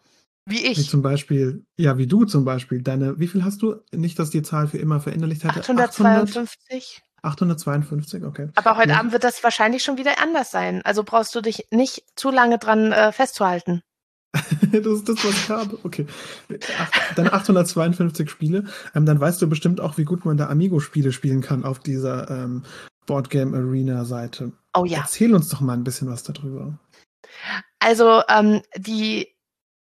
Wie 0.48 0.64
ich. 0.64 0.78
Wie 0.78 0.86
zum 0.86 1.02
Beispiel, 1.02 1.64
ja, 1.76 1.98
wie 1.98 2.06
du 2.06 2.24
zum 2.24 2.44
Beispiel. 2.44 2.82
Deine, 2.82 3.18
wie 3.18 3.28
viel 3.28 3.44
hast 3.44 3.60
du? 3.60 3.76
Nicht, 3.92 4.18
dass 4.18 4.30
die 4.30 4.42
Zahl 4.42 4.66
für 4.66 4.78
immer 4.78 4.98
verinnerlicht 4.98 5.44
hätte. 5.44 5.60
852. 5.60 7.02
852, 7.22 8.24
okay. 8.24 8.48
Aber 8.54 8.76
heute 8.76 8.90
ja. 8.90 8.98
Abend 8.98 9.12
wird 9.12 9.24
das 9.24 9.42
wahrscheinlich 9.44 9.82
schon 9.82 9.98
wieder 9.98 10.22
anders 10.22 10.50
sein. 10.50 10.82
Also 10.84 11.04
brauchst 11.04 11.34
du 11.34 11.40
dich 11.40 11.66
nicht 11.70 12.04
zu 12.16 12.30
lange 12.30 12.58
dran 12.58 12.92
äh, 12.92 13.12
festzuhalten. 13.12 13.82
das 14.32 14.86
ist 14.86 15.08
das, 15.08 15.24
was 15.24 15.34
ich 15.34 15.48
habe. 15.50 15.78
Okay. 15.82 16.06
Deine 17.16 17.32
852 17.32 18.30
Spiele. 18.30 18.64
Ähm, 18.94 19.04
dann 19.04 19.20
weißt 19.20 19.42
du 19.42 19.48
bestimmt 19.48 19.80
auch, 19.80 19.98
wie 19.98 20.04
gut 20.04 20.24
man 20.24 20.36
da 20.36 20.48
Amigo-Spiele 20.48 21.12
spielen 21.12 21.40
kann 21.40 21.64
auf 21.64 21.78
dieser 21.80 22.30
ähm, 22.30 22.62
Boardgame 23.06 23.56
Arena-Seite. 23.56 24.52
Oh 24.74 24.84
ja. 24.84 25.00
Erzähl 25.00 25.34
uns 25.34 25.48
doch 25.48 25.60
mal 25.60 25.74
ein 25.74 25.84
bisschen 25.84 26.08
was 26.08 26.22
darüber. 26.22 26.78
Also 27.80 28.22
ähm, 28.28 28.62
die 28.76 29.28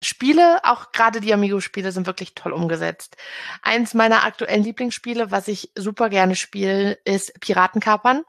Spiele, 0.03 0.61
auch 0.65 0.93
gerade 0.93 1.21
die 1.21 1.33
Amigo-Spiele, 1.33 1.93
sind 1.93 2.07
wirklich 2.07 2.35
toll 2.35 2.53
umgesetzt. 2.53 3.17
Eins 3.63 3.95
meiner 3.95 4.25
aktuellen 4.25 4.65
Lieblingsspiele, 4.65 5.31
was 5.31 5.49
ich 5.49 5.71
super 5.77 6.11
gerne 6.11 6.37
spiele, 6.37 6.99
ist 7.05 7.39
Piratenkapern. 7.41 8.25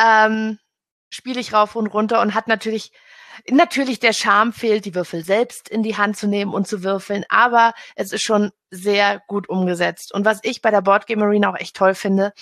Ähm, 0.00 0.58
Spiele 1.10 1.40
ich 1.40 1.52
rauf 1.52 1.76
und 1.76 1.88
runter 1.88 2.20
und 2.20 2.34
hat 2.34 2.48
natürlich, 2.48 2.90
natürlich 3.48 4.00
der 4.00 4.12
Charme 4.12 4.52
fehlt, 4.52 4.86
die 4.86 4.94
Würfel 4.94 5.24
selbst 5.24 5.68
in 5.68 5.82
die 5.82 5.96
Hand 5.96 6.16
zu 6.16 6.26
nehmen 6.26 6.54
und 6.54 6.66
zu 6.66 6.82
würfeln, 6.82 7.24
aber 7.28 7.74
es 7.96 8.12
ist 8.12 8.22
schon 8.22 8.50
sehr 8.70 9.22
gut 9.26 9.48
umgesetzt. 9.48 10.12
Und 10.14 10.24
was 10.24 10.40
ich 10.42 10.62
bei 10.62 10.70
der 10.70 10.80
Boardgame 10.80 11.24
Arena 11.24 11.50
auch 11.50 11.58
echt 11.58 11.76
toll 11.76 11.94
finde, 11.94 12.32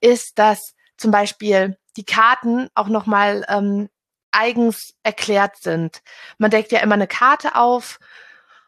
ist, 0.00 0.38
dass 0.38 0.74
zum 0.96 1.10
Beispiel 1.10 1.76
die 1.96 2.04
Karten 2.04 2.68
auch 2.74 2.88
nochmal 2.88 3.44
ähm, 3.48 3.88
eigens 4.36 4.94
erklärt 5.02 5.56
sind. 5.56 6.02
Man 6.38 6.50
deckt 6.50 6.72
ja 6.72 6.80
immer 6.80 6.94
eine 6.94 7.06
Karte 7.06 7.56
auf 7.56 7.98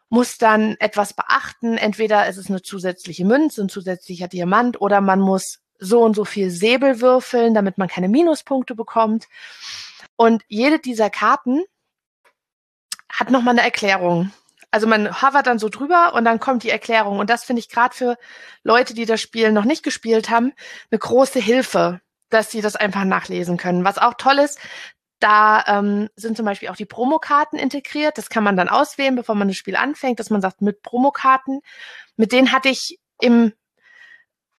muss 0.09 0.37
dann 0.37 0.75
etwas 0.79 1.13
beachten. 1.13 1.77
Entweder 1.77 2.27
ist 2.27 2.37
es 2.37 2.49
eine 2.49 2.61
zusätzliche 2.61 3.25
Münze, 3.25 3.61
ein 3.61 3.69
zusätzlicher 3.69 4.27
Diamant 4.27 4.81
oder 4.81 5.01
man 5.01 5.19
muss 5.19 5.59
so 5.77 6.01
und 6.01 6.15
so 6.15 6.25
viel 6.25 6.49
Säbel 6.49 6.99
würfeln, 6.99 7.53
damit 7.53 7.77
man 7.77 7.87
keine 7.87 8.09
Minuspunkte 8.09 8.75
bekommt. 8.75 9.27
Und 10.15 10.43
jede 10.47 10.79
dieser 10.79 11.09
Karten 11.09 11.63
hat 13.09 13.29
nochmal 13.29 13.53
eine 13.53 13.63
Erklärung. 13.63 14.31
Also 14.71 14.87
man 14.87 15.21
hovert 15.21 15.47
dann 15.47 15.57
so 15.57 15.69
drüber 15.69 16.13
und 16.13 16.25
dann 16.25 16.39
kommt 16.39 16.63
die 16.63 16.69
Erklärung. 16.69 17.19
Und 17.19 17.29
das 17.29 17.43
finde 17.43 17.61
ich 17.61 17.69
gerade 17.69 17.95
für 17.95 18.17
Leute, 18.63 18.93
die 18.93 19.05
das 19.05 19.21
Spiel 19.21 19.51
noch 19.51 19.65
nicht 19.65 19.83
gespielt 19.83 20.29
haben, 20.29 20.53
eine 20.91 20.99
große 20.99 21.39
Hilfe, 21.39 22.01
dass 22.29 22.51
sie 22.51 22.61
das 22.61 22.75
einfach 22.75 23.05
nachlesen 23.05 23.57
können. 23.57 23.83
Was 23.83 23.97
auch 23.97 24.15
toll 24.15 24.37
ist, 24.39 24.59
da 25.19 25.63
ähm, 25.67 26.09
sind 26.15 26.37
zum 26.37 26.45
Beispiel 26.45 26.69
auch 26.69 26.75
die 26.75 26.85
Promokarten 26.85 27.59
integriert. 27.59 28.17
Das 28.17 28.29
kann 28.29 28.43
man 28.43 28.57
dann 28.57 28.69
auswählen, 28.69 29.15
bevor 29.15 29.35
man 29.35 29.47
das 29.47 29.57
Spiel 29.57 29.75
anfängt, 29.75 30.19
dass 30.19 30.29
man 30.29 30.41
sagt, 30.41 30.61
mit 30.61 30.81
Promokarten. 30.81 31.61
Mit 32.15 32.31
denen 32.31 32.51
hatte 32.51 32.69
ich 32.69 32.99
im 33.19 33.53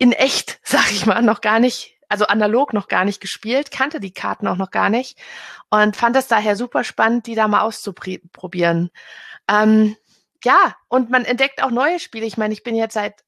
in 0.00 0.12
echt, 0.12 0.58
sag 0.64 0.90
ich 0.90 1.06
mal, 1.06 1.22
noch 1.22 1.40
gar 1.40 1.60
nicht, 1.60 1.96
also 2.08 2.26
analog 2.26 2.72
noch 2.72 2.88
gar 2.88 3.04
nicht 3.04 3.20
gespielt, 3.20 3.70
kannte 3.70 4.00
die 4.00 4.12
Karten 4.12 4.48
auch 4.48 4.56
noch 4.56 4.72
gar 4.72 4.90
nicht 4.90 5.16
und 5.68 5.96
fand 5.96 6.16
es 6.16 6.26
daher 6.26 6.56
super 6.56 6.82
spannend, 6.82 7.26
die 7.26 7.36
da 7.36 7.46
mal 7.46 7.60
auszuprobieren. 7.60 8.90
Ähm, 9.48 9.96
ja, 10.42 10.74
und 10.88 11.10
man 11.10 11.24
entdeckt 11.24 11.62
auch 11.62 11.70
neue 11.70 12.00
Spiele. 12.00 12.26
Ich 12.26 12.36
meine, 12.36 12.54
ich 12.54 12.62
bin 12.64 12.74
jetzt 12.74 12.94
seit 12.94 13.22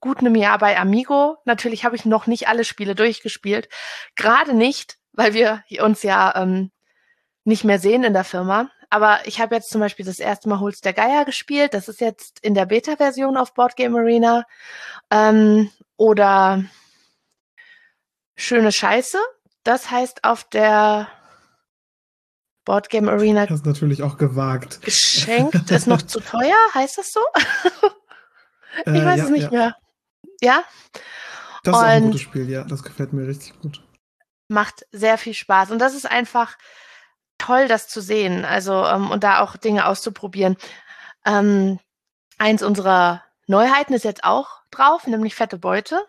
gut 0.00 0.18
einem 0.18 0.34
Jahr 0.34 0.58
bei 0.58 0.78
Amigo. 0.78 1.36
Natürlich 1.44 1.84
habe 1.84 1.94
ich 1.94 2.06
noch 2.06 2.26
nicht 2.26 2.48
alle 2.48 2.64
Spiele 2.64 2.94
durchgespielt. 2.94 3.68
Gerade 4.16 4.54
nicht, 4.54 4.96
weil 5.12 5.34
wir 5.34 5.62
uns 5.82 6.02
ja 6.02 6.34
ähm, 6.36 6.70
nicht 7.44 7.64
mehr 7.64 7.78
sehen 7.78 8.04
in 8.04 8.12
der 8.12 8.24
Firma. 8.24 8.70
Aber 8.90 9.20
ich 9.24 9.40
habe 9.40 9.54
jetzt 9.54 9.70
zum 9.70 9.80
Beispiel 9.80 10.04
das 10.04 10.18
erste 10.18 10.48
Mal 10.48 10.60
Holz 10.60 10.80
der 10.80 10.92
Geier 10.92 11.24
gespielt. 11.24 11.74
Das 11.74 11.88
ist 11.88 12.00
jetzt 12.00 12.40
in 12.40 12.54
der 12.54 12.66
Beta-Version 12.66 13.36
auf 13.36 13.54
Board 13.54 13.76
Game 13.76 13.94
Arena. 13.94 14.44
Ähm, 15.10 15.70
oder 15.96 16.64
Schöne 18.40 18.72
Scheiße. 18.72 19.18
Das 19.64 19.90
heißt 19.90 20.24
auf 20.24 20.44
der 20.44 21.08
Board 22.64 22.88
Game 22.88 23.06
Arena. 23.06 23.44
Das 23.44 23.60
ist 23.60 23.66
natürlich 23.66 24.02
auch 24.02 24.16
gewagt. 24.16 24.80
Geschenkt 24.80 25.54
ist 25.70 25.86
noch 25.86 26.00
zu 26.00 26.20
teuer, 26.20 26.56
heißt 26.72 26.96
das 26.96 27.12
so? 27.12 27.20
ich 28.86 28.92
äh, 28.94 29.04
weiß 29.04 29.18
ja, 29.18 29.24
es 29.24 29.30
nicht 29.30 29.42
ja. 29.42 29.50
mehr. 29.50 29.76
Ja? 30.40 30.64
Das 31.64 31.74
ist 31.74 31.80
auch 31.80 31.84
ein 31.84 32.04
gutes 32.04 32.22
Spiel, 32.22 32.48
ja. 32.48 32.64
Das 32.64 32.82
gefällt 32.82 33.12
mir 33.12 33.28
richtig 33.28 33.60
gut. 33.60 33.82
Macht 34.50 34.84
sehr 34.90 35.16
viel 35.16 35.34
Spaß. 35.34 35.70
Und 35.70 35.78
das 35.78 35.94
ist 35.94 36.10
einfach 36.10 36.58
toll, 37.38 37.68
das 37.68 37.86
zu 37.88 38.00
sehen. 38.00 38.44
Also, 38.44 38.84
ähm, 38.84 39.10
und 39.10 39.22
da 39.22 39.40
auch 39.40 39.56
Dinge 39.56 39.86
auszuprobieren. 39.86 40.56
Ähm, 41.24 41.78
eins 42.36 42.62
unserer 42.62 43.22
Neuheiten 43.46 43.94
ist 43.94 44.04
jetzt 44.04 44.24
auch 44.24 44.48
drauf, 44.70 45.06
nämlich 45.06 45.34
Fette 45.34 45.56
Beute. 45.56 46.04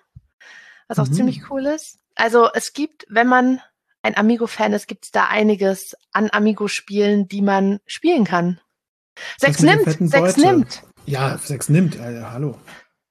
Was 0.88 1.00
auch 1.00 1.08
mhm. 1.08 1.14
ziemlich 1.14 1.50
cool 1.50 1.66
ist. 1.68 2.00
Also 2.16 2.50
es 2.52 2.74
gibt, 2.74 3.06
wenn 3.10 3.28
man 3.28 3.62
ein 4.02 4.18
Amigo-Fan 4.18 4.74
ist, 4.74 4.88
gibt 4.88 5.06
es 5.06 5.12
da 5.12 5.28
einiges 5.28 5.96
an 6.12 6.30
Amigo-Spielen, 6.32 7.28
die 7.28 7.42
man 7.42 7.80
spielen 7.86 8.26
kann. 8.26 8.60
Sechs 9.38 9.62
nimmt, 9.62 9.86
sechs 10.10 10.38
nimmt. 10.38 10.84
Ja, 11.06 11.38
sechs 11.38 11.70
nimmt, 11.70 11.96
ja 11.96 12.32
hallo. 12.32 12.58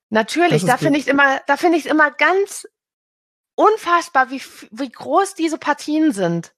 Natürlich, 0.09 0.65
da 0.65 0.77
finde 0.77 0.99
ich 0.99 1.07
immer, 1.07 1.41
da 1.47 1.57
finde 1.57 1.79
ich 1.79 1.87
immer 1.87 2.11
ganz 2.11 2.67
unfassbar, 3.61 4.31
wie, 4.31 4.41
wie 4.71 4.89
groß 4.89 5.35
diese 5.35 5.59
Partien 5.59 6.13
sind. 6.13 6.55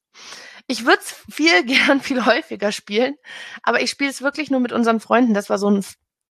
Ich 0.69 0.85
würde 0.87 1.01
es 1.01 1.17
viel 1.35 1.65
gern, 1.67 2.01
viel 2.01 2.25
häufiger 2.25 2.71
spielen, 2.71 3.17
aber 3.63 3.83
ich 3.83 3.91
spiele 3.91 4.11
es 4.11 4.23
wirklich 4.23 4.51
nur 4.51 4.61
mit 4.61 4.73
unseren 4.73 5.01
Freunden, 5.01 5.35
dass 5.35 5.51
wir 5.51 5.59
so 5.59 5.69
ein, 5.69 5.85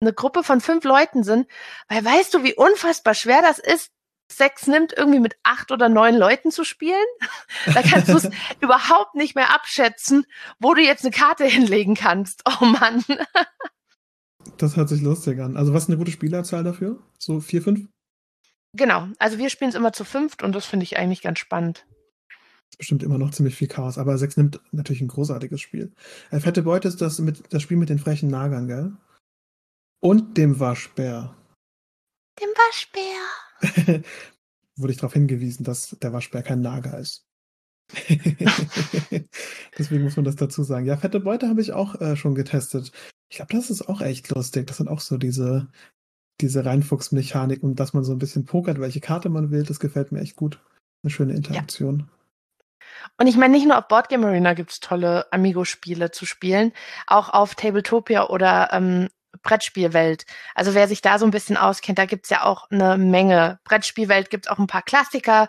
eine 0.01 0.13
Gruppe 0.13 0.43
von 0.43 0.61
fünf 0.61 0.83
Leuten 0.85 1.23
sind, 1.23 1.47
weil 1.89 2.05
weißt 2.05 2.35
du, 2.35 2.43
wie 2.43 2.55
unfassbar 2.55 3.15
schwer 3.15 3.43
das 3.43 3.61
ist, 3.61 3.93
Sex 4.29 4.67
nimmt, 4.67 4.93
irgendwie 4.93 5.21
mit 5.21 5.37
acht 5.45 5.71
oder 5.71 5.89
neun 5.89 6.17
Leuten 6.17 6.51
zu 6.51 6.65
spielen. 6.65 7.07
da 7.73 7.83
kannst 7.83 8.09
du 8.09 8.17
es 8.17 8.29
überhaupt 8.61 9.15
nicht 9.15 9.37
mehr 9.37 9.55
abschätzen, 9.55 10.25
wo 10.59 10.75
du 10.75 10.83
jetzt 10.83 11.05
eine 11.05 11.13
Karte 11.13 11.45
hinlegen 11.45 11.95
kannst. 11.95 12.43
Oh 12.45 12.65
Mann. 12.65 13.05
das 14.59 14.77
hört 14.77 14.89
sich 14.89 15.01
lustig 15.01 15.39
an. 15.39 15.57
Also 15.57 15.73
was 15.73 15.85
ist 15.85 15.91
eine 15.91 15.99
gute 15.99 16.11
Spielerzahl 16.11 16.65
dafür? 16.65 16.99
So 17.21 17.39
vier, 17.39 17.63
fünf? 17.63 17.89
Genau. 18.77 19.09
Also 19.19 19.39
wir 19.39 19.51
spielen 19.51 19.71
es 19.71 19.75
immer 19.77 19.93
zu 19.93 20.05
fünft 20.05 20.43
und 20.43 20.55
das 20.55 20.67
finde 20.67 20.85
ich 20.85 20.99
eigentlich 20.99 21.23
ganz 21.23 21.39
spannend. 21.39 21.87
Das 22.29 22.75
ist 22.75 22.79
bestimmt 22.79 23.03
immer 23.03 23.19
noch 23.19 23.31
ziemlich 23.31 23.55
viel 23.55 23.69
Chaos, 23.69 23.97
aber 23.97 24.19
Sex 24.19 24.37
nimmt 24.37 24.61
natürlich 24.73 25.01
ein 25.01 25.09
großartiges 25.09 25.61
Spiel. 25.61 25.93
Äh, 26.31 26.41
Fette 26.41 26.63
Beute 26.63 26.89
ist 26.89 27.01
das, 27.01 27.19
mit, 27.19 27.43
das 27.53 27.63
Spiel 27.63 27.77
mit 27.77 27.89
den 27.89 27.99
frechen 27.99 28.29
Nagern, 28.29 28.67
gell? 28.67 28.93
Und 30.01 30.37
dem 30.37 30.61
Waschbär. 30.61 31.35
Dem 32.41 32.49
Waschbär. 32.51 34.03
wurde 34.77 34.93
ich 34.93 34.99
darauf 34.99 35.15
hingewiesen, 35.15 35.65
dass 35.65 35.97
der 36.01 36.13
Waschbär 36.13 36.43
kein 36.43 36.61
Nager 36.61 36.99
ist. 36.99 37.27
Deswegen 39.79 40.03
muss 40.05 40.17
man 40.17 40.25
das 40.25 40.37
dazu 40.37 40.65
sagen. 40.65 40.87
Ja, 40.87 40.97
fette 40.97 41.21
Beute 41.21 41.49
habe 41.49 41.61
ich 41.61 41.73
auch 41.73 42.01
äh, 42.01 42.17
schon 42.17 42.35
getestet. 42.35 42.93
Ich 43.29 43.37
glaube, 43.37 43.55
das 43.55 43.71
ist 43.71 43.89
auch 43.89 44.01
echt 44.01 44.29
lustig. 44.31 44.67
Das 44.67 44.79
sind 44.79 44.89
auch 44.89 45.01
so 45.01 45.17
diese, 45.17 45.69
diese 46.41 46.65
Reinfuchsmechanik 46.65 47.63
und 47.63 47.81
dass 47.81 47.95
man 47.95 48.05
so 48.05 48.13
ein 48.13 48.19
bisschen 48.19 48.45
pokert, 48.45 48.81
welche 48.81 49.01
Karte 49.01 49.29
man 49.29 49.51
wählt. 49.51 49.71
Das 49.71 49.81
gefällt 49.81 50.13
mir 50.13 50.21
echt 50.21 50.37
gut. 50.37 50.61
Eine 51.03 51.11
schöne 51.11 51.35
Interaktion. 51.35 52.01
Ja. 52.01 52.17
Und 53.19 53.27
ich 53.27 53.37
meine, 53.37 53.55
nicht 53.55 53.67
nur 53.67 53.79
auf 53.79 53.89
Boardgame 53.89 54.27
Arena 54.27 54.55
gibt 54.55 54.73
es 54.73 54.81
tolle 54.81 55.31
Amigo-Spiele 55.33 56.11
zu 56.11 56.27
spielen, 56.27 56.73
auch 57.07 57.31
auf 57.31 57.55
Tabletopia 57.55 58.29
oder 58.29 58.71
ähm, 58.73 59.09
Brettspielwelt. 59.43 60.25
Also 60.55 60.75
wer 60.75 60.89
sich 60.89 61.03
da 61.03 61.19
so 61.19 61.25
ein 61.25 61.31
bisschen 61.31 61.57
auskennt, 61.57 61.99
da 61.99 62.07
gibt's 62.07 62.31
ja 62.31 62.45
auch 62.45 62.71
eine 62.71 62.99
Menge. 62.99 63.59
Brettspielwelt 63.65 64.31
gibt's 64.31 64.49
auch 64.49 64.59
ein 64.59 64.67
paar 64.67 64.83
Klassiker. 64.83 65.49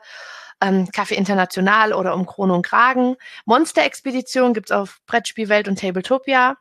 Ähm, 0.60 0.90
Kaffee 0.92 1.16
International 1.16 1.94
oder 1.94 2.16
um 2.16 2.26
Krone 2.26 2.54
und 2.54 2.66
Kragen. 2.66 3.16
Monster-Expedition 3.46 4.54
gibt's 4.54 4.72
auf 4.72 5.00
Brettspielwelt 5.06 5.68
und 5.68 5.80
Tabletopia. 5.80 6.58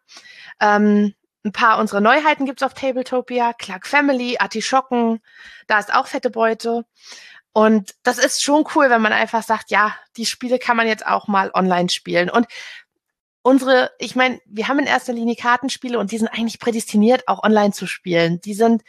Ähm, 0.60 1.14
ein 1.46 1.52
paar 1.52 1.78
unserer 1.78 2.00
Neuheiten 2.00 2.44
gibt's 2.44 2.62
auf 2.62 2.74
Tabletopia. 2.74 3.52
Clark 3.52 3.86
Family, 3.86 4.36
Artischocken, 4.38 5.20
da 5.66 5.78
ist 5.78 5.94
auch 5.94 6.06
fette 6.08 6.30
Beute. 6.30 6.84
Und 7.52 7.94
das 8.02 8.18
ist 8.18 8.42
schon 8.42 8.64
cool, 8.74 8.90
wenn 8.90 9.00
man 9.00 9.14
einfach 9.14 9.42
sagt, 9.42 9.70
ja, 9.70 9.96
die 10.16 10.26
Spiele 10.26 10.58
kann 10.58 10.76
man 10.76 10.86
jetzt 10.86 11.06
auch 11.06 11.28
mal 11.28 11.50
online 11.54 11.88
spielen. 11.88 12.28
Und 12.28 12.46
unsere, 13.40 13.92
ich 13.98 14.16
meine, 14.16 14.40
wir 14.44 14.68
haben 14.68 14.80
in 14.80 14.86
erster 14.86 15.12
Linie 15.12 15.36
Kartenspiele 15.36 15.98
und 15.98 16.10
die 16.10 16.18
sind 16.18 16.28
eigentlich 16.28 16.58
prädestiniert, 16.58 17.28
auch 17.28 17.44
online 17.44 17.72
zu 17.72 17.86
spielen. 17.86 18.40
Die 18.40 18.54
sind, 18.54 18.82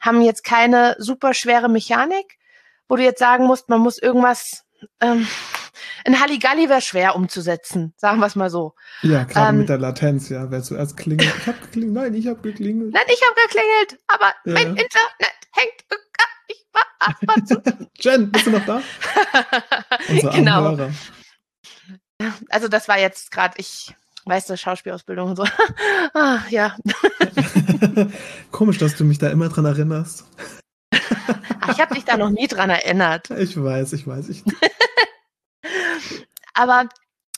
haben 0.00 0.22
jetzt 0.22 0.42
keine 0.42 0.96
super 0.98 1.34
schwere 1.34 1.68
Mechanik, 1.68 2.38
wo 2.88 2.96
du 2.96 3.04
jetzt 3.04 3.20
sagen 3.20 3.46
musst, 3.46 3.68
man 3.68 3.80
muss 3.80 3.98
irgendwas, 3.98 4.64
ähm, 5.00 5.28
ein 6.04 6.20
Halligalli 6.20 6.68
wäre 6.68 6.80
schwer 6.80 7.16
umzusetzen, 7.16 7.94
sagen 7.96 8.20
wir 8.20 8.26
es 8.26 8.36
mal 8.36 8.50
so. 8.50 8.74
Ja, 9.02 9.24
gerade 9.24 9.50
ähm, 9.50 9.58
mit 9.58 9.68
der 9.68 9.78
Latenz, 9.78 10.28
ja. 10.28 10.50
Wer 10.50 10.62
zuerst 10.62 10.96
klingelt, 10.96 11.32
ich 11.38 11.46
habe 11.46 11.58
geklingelt, 11.58 11.94
nein, 11.94 12.14
ich 12.14 12.26
habe 12.26 12.40
geklingelt. 12.40 12.92
Nein, 12.92 13.04
ich 13.06 13.20
habe 13.22 13.34
geklingelt, 13.42 14.02
aber 14.06 14.32
ja. 14.44 14.52
mein 14.52 14.68
Internet 14.68 15.38
hängt. 15.52 15.84
Ich 16.48 16.66
war 16.72 16.82
ab 17.00 17.46
zu. 17.46 17.62
Jen, 18.00 18.30
bist 18.30 18.46
du 18.46 18.50
noch 18.50 18.64
da? 18.64 18.82
Unsere 20.08 20.34
genau. 20.34 20.68
Anhörer. 20.68 20.90
Also 22.48 22.68
das 22.68 22.88
war 22.88 22.98
jetzt 22.98 23.30
gerade, 23.30 23.54
ich 23.58 23.94
weiß 24.24 24.46
das 24.46 24.60
Schauspielausbildung 24.60 25.30
und 25.30 25.36
so. 25.36 25.44
ah, 26.14 26.40
ja. 26.50 26.76
Komisch, 28.50 28.78
dass 28.78 28.96
du 28.96 29.04
mich 29.04 29.18
da 29.18 29.28
immer 29.30 29.48
dran 29.48 29.64
erinnerst. 29.64 30.24
Ach, 31.60 31.72
ich 31.72 31.80
habe 31.80 31.94
dich 31.94 32.04
da 32.04 32.16
noch 32.16 32.30
nie 32.30 32.46
dran 32.46 32.70
erinnert. 32.70 33.30
Ich 33.30 33.62
weiß, 33.62 33.92
ich 33.92 34.06
weiß. 34.06 34.28
Ich... 34.28 34.44
aber 36.58 36.88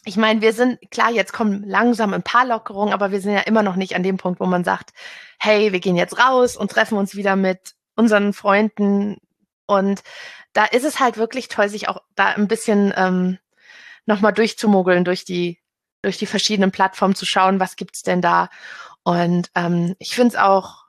ich 0.06 0.16
meine, 0.16 0.40
wir 0.40 0.54
sind, 0.54 0.78
klar, 0.90 1.10
jetzt 1.10 1.32
kommen 1.32 1.62
langsam 1.64 2.14
ein 2.14 2.22
paar 2.22 2.46
Lockerungen, 2.46 2.94
aber 2.94 3.10
wir 3.10 3.20
sind 3.20 3.34
ja 3.34 3.40
immer 3.40 3.62
noch 3.62 3.76
nicht 3.76 3.94
an 3.94 4.02
dem 4.02 4.16
Punkt, 4.16 4.40
wo 4.40 4.46
man 4.46 4.64
sagt, 4.64 4.90
hey, 5.38 5.72
wir 5.72 5.80
gehen 5.80 5.96
jetzt 5.96 6.18
raus 6.18 6.56
und 6.56 6.70
treffen 6.70 6.96
uns 6.96 7.14
wieder 7.14 7.36
mit 7.36 7.74
unseren 7.96 8.32
Freunden. 8.32 9.18
Und 9.66 10.02
da 10.54 10.64
ist 10.64 10.84
es 10.84 11.00
halt 11.00 11.18
wirklich 11.18 11.48
toll, 11.48 11.68
sich 11.68 11.88
auch 11.88 11.98
da 12.14 12.28
ein 12.28 12.48
bisschen 12.48 12.94
ähm, 12.96 13.38
nochmal 14.06 14.32
durchzumogeln 14.32 15.04
durch 15.04 15.26
die, 15.26 15.60
durch 16.00 16.16
die 16.16 16.26
verschiedenen 16.26 16.72
Plattformen 16.72 17.14
zu 17.14 17.26
schauen, 17.26 17.60
was 17.60 17.76
gibt's 17.76 18.02
denn 18.02 18.22
da. 18.22 18.48
Und 19.02 19.50
ähm, 19.54 19.96
ich 19.98 20.14
finde 20.14 20.28
es 20.28 20.36
auch, 20.36 20.86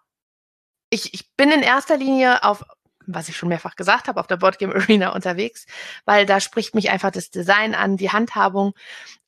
ich, 0.89 1.13
ich 1.13 1.35
bin 1.35 1.51
in 1.51 1.63
erster 1.63 1.97
Linie 1.97 2.43
auf, 2.45 2.63
was 3.07 3.29
ich 3.29 3.37
schon 3.37 3.49
mehrfach 3.49 3.75
gesagt 3.75 4.07
habe, 4.07 4.19
auf 4.19 4.27
der 4.27 4.37
Boardgame 4.37 4.75
Arena 4.75 5.09
unterwegs, 5.09 5.65
weil 6.05 6.25
da 6.25 6.39
spricht 6.39 6.75
mich 6.75 6.89
einfach 6.89 7.11
das 7.11 7.29
Design 7.29 7.75
an, 7.75 7.97
die 7.97 8.11
Handhabung. 8.11 8.73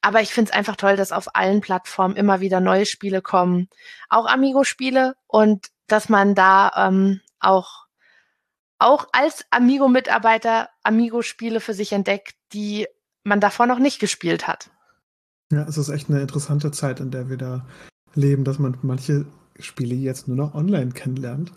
Aber 0.01 0.21
ich 0.21 0.33
finde 0.33 0.51
es 0.51 0.57
einfach 0.57 0.75
toll, 0.75 0.95
dass 0.95 1.11
auf 1.11 1.35
allen 1.35 1.61
Plattformen 1.61 2.15
immer 2.15 2.39
wieder 2.39 2.59
neue 2.59 2.85
Spiele 2.85 3.21
kommen, 3.21 3.69
auch 4.09 4.25
Amigo-Spiele 4.25 5.15
und 5.27 5.67
dass 5.87 6.09
man 6.09 6.35
da 6.35 6.71
ähm, 6.75 7.21
auch 7.39 7.83
auch 8.79 9.07
als 9.13 9.45
Amigo-Mitarbeiter 9.49 10.69
Amigo-Spiele 10.83 11.61
für 11.61 11.73
sich 11.73 11.93
entdeckt, 11.93 12.35
die 12.51 12.85
man 13.23 13.39
davor 13.39 13.65
noch 13.65 13.79
nicht 13.79 13.99
gespielt 13.99 14.45
hat. 14.45 14.69
Ja, 15.51 15.63
es 15.63 15.77
ist 15.77 15.89
echt 15.89 16.09
eine 16.09 16.21
interessante 16.21 16.71
Zeit, 16.71 16.99
in 16.99 17.11
der 17.11 17.29
wir 17.29 17.37
da 17.37 17.65
leben, 18.13 18.43
dass 18.43 18.59
man 18.59 18.77
manche 18.81 19.25
Spiele 19.59 19.95
jetzt 19.95 20.27
nur 20.27 20.35
noch 20.35 20.53
online 20.53 20.91
kennenlernt. 20.91 21.53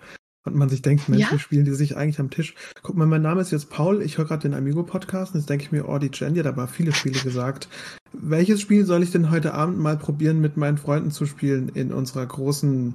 Und 0.46 0.54
man 0.54 0.68
sich 0.68 0.80
denkt, 0.80 1.08
Mensch, 1.08 1.24
Ja. 1.24 1.32
wie 1.32 1.40
spielen 1.40 1.64
die 1.64 1.74
sich 1.74 1.96
eigentlich 1.96 2.20
am 2.20 2.30
Tisch? 2.30 2.54
Guck 2.82 2.96
mal, 2.96 3.06
mein 3.06 3.20
Name 3.20 3.40
ist 3.40 3.50
jetzt 3.50 3.68
Paul, 3.68 4.00
ich 4.00 4.16
höre 4.16 4.26
gerade 4.26 4.42
den 4.42 4.54
Amigo-Podcast 4.54 5.34
und 5.34 5.40
jetzt 5.40 5.50
denke 5.50 5.64
ich 5.64 5.72
mir, 5.72 5.88
oh, 5.88 5.98
die 5.98 6.10
Jen, 6.12 6.34
die 6.34 6.40
hat 6.40 6.46
aber 6.46 6.68
viele 6.68 6.92
Spiele 6.94 7.18
gesagt. 7.20 7.68
Welches 8.12 8.60
Spiel 8.60 8.86
soll 8.86 9.02
ich 9.02 9.10
denn 9.10 9.30
heute 9.30 9.54
Abend 9.54 9.78
mal 9.78 9.96
probieren, 9.96 10.40
mit 10.40 10.56
meinen 10.56 10.78
Freunden 10.78 11.10
zu 11.10 11.26
spielen 11.26 11.68
in 11.70 11.92
unserer 11.92 12.24
großen 12.24 12.94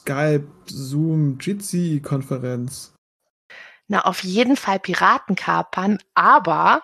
Skype, 0.00 0.44
Zoom, 0.66 1.38
Jitsi-Konferenz? 1.40 2.92
Na, 3.86 4.00
auf 4.04 4.24
jeden 4.24 4.56
Fall 4.56 4.80
Piratenkapern, 4.80 5.98
aber 6.14 6.82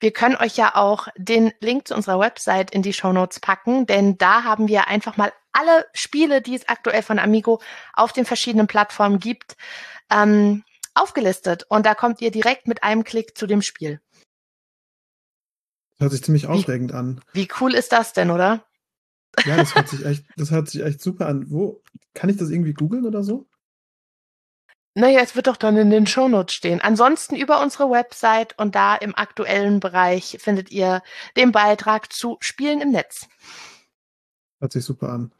wir 0.00 0.12
können 0.12 0.36
euch 0.36 0.56
ja 0.56 0.74
auch 0.74 1.08
den 1.16 1.52
Link 1.60 1.88
zu 1.88 1.94
unserer 1.94 2.20
Website 2.20 2.70
in 2.70 2.82
die 2.82 2.92
Shownotes 2.92 3.40
packen, 3.40 3.86
denn 3.86 4.18
da 4.18 4.44
haben 4.44 4.68
wir 4.68 4.88
einfach 4.88 5.16
mal 5.16 5.32
alle 5.52 5.86
Spiele, 5.92 6.40
die 6.42 6.54
es 6.54 6.68
aktuell 6.68 7.02
von 7.02 7.18
Amigo 7.18 7.60
auf 7.92 8.12
den 8.12 8.24
verschiedenen 8.24 8.66
Plattformen 8.66 9.18
gibt, 9.18 9.56
ähm, 10.10 10.64
aufgelistet. 10.94 11.64
Und 11.68 11.86
da 11.86 11.94
kommt 11.94 12.20
ihr 12.20 12.30
direkt 12.30 12.68
mit 12.68 12.82
einem 12.82 13.04
Klick 13.04 13.36
zu 13.36 13.46
dem 13.46 13.62
Spiel. 13.62 14.00
Hört 15.98 16.12
sich 16.12 16.22
ziemlich 16.22 16.46
aufregend 16.46 16.92
an. 16.92 17.20
Wie 17.32 17.48
cool 17.60 17.74
ist 17.74 17.92
das 17.92 18.12
denn, 18.12 18.30
oder? 18.30 18.64
Ja, 19.44 19.56
das 19.56 19.74
hört 19.74 19.88
sich 19.88 20.04
echt, 20.04 20.24
das 20.36 20.50
hört 20.50 20.68
sich 20.68 20.82
echt 20.82 21.00
super 21.00 21.26
an. 21.26 21.50
Wo, 21.50 21.82
kann 22.14 22.30
ich 22.30 22.36
das 22.36 22.50
irgendwie 22.50 22.72
googeln 22.72 23.04
oder 23.04 23.22
so? 23.22 23.46
Naja, 24.98 25.20
es 25.22 25.36
wird 25.36 25.46
doch 25.46 25.56
dann 25.56 25.76
in 25.76 25.90
den 25.90 26.08
Shownotes 26.08 26.52
stehen. 26.52 26.80
Ansonsten 26.80 27.36
über 27.36 27.62
unsere 27.62 27.88
Website 27.88 28.58
und 28.58 28.74
da 28.74 28.96
im 28.96 29.14
aktuellen 29.14 29.78
Bereich 29.78 30.38
findet 30.40 30.72
ihr 30.72 31.02
den 31.36 31.52
Beitrag 31.52 32.12
zu 32.12 32.36
Spielen 32.40 32.80
im 32.80 32.90
Netz. 32.90 33.28
Hört 34.60 34.72
sich 34.72 34.84
super 34.84 35.10
an. 35.10 35.30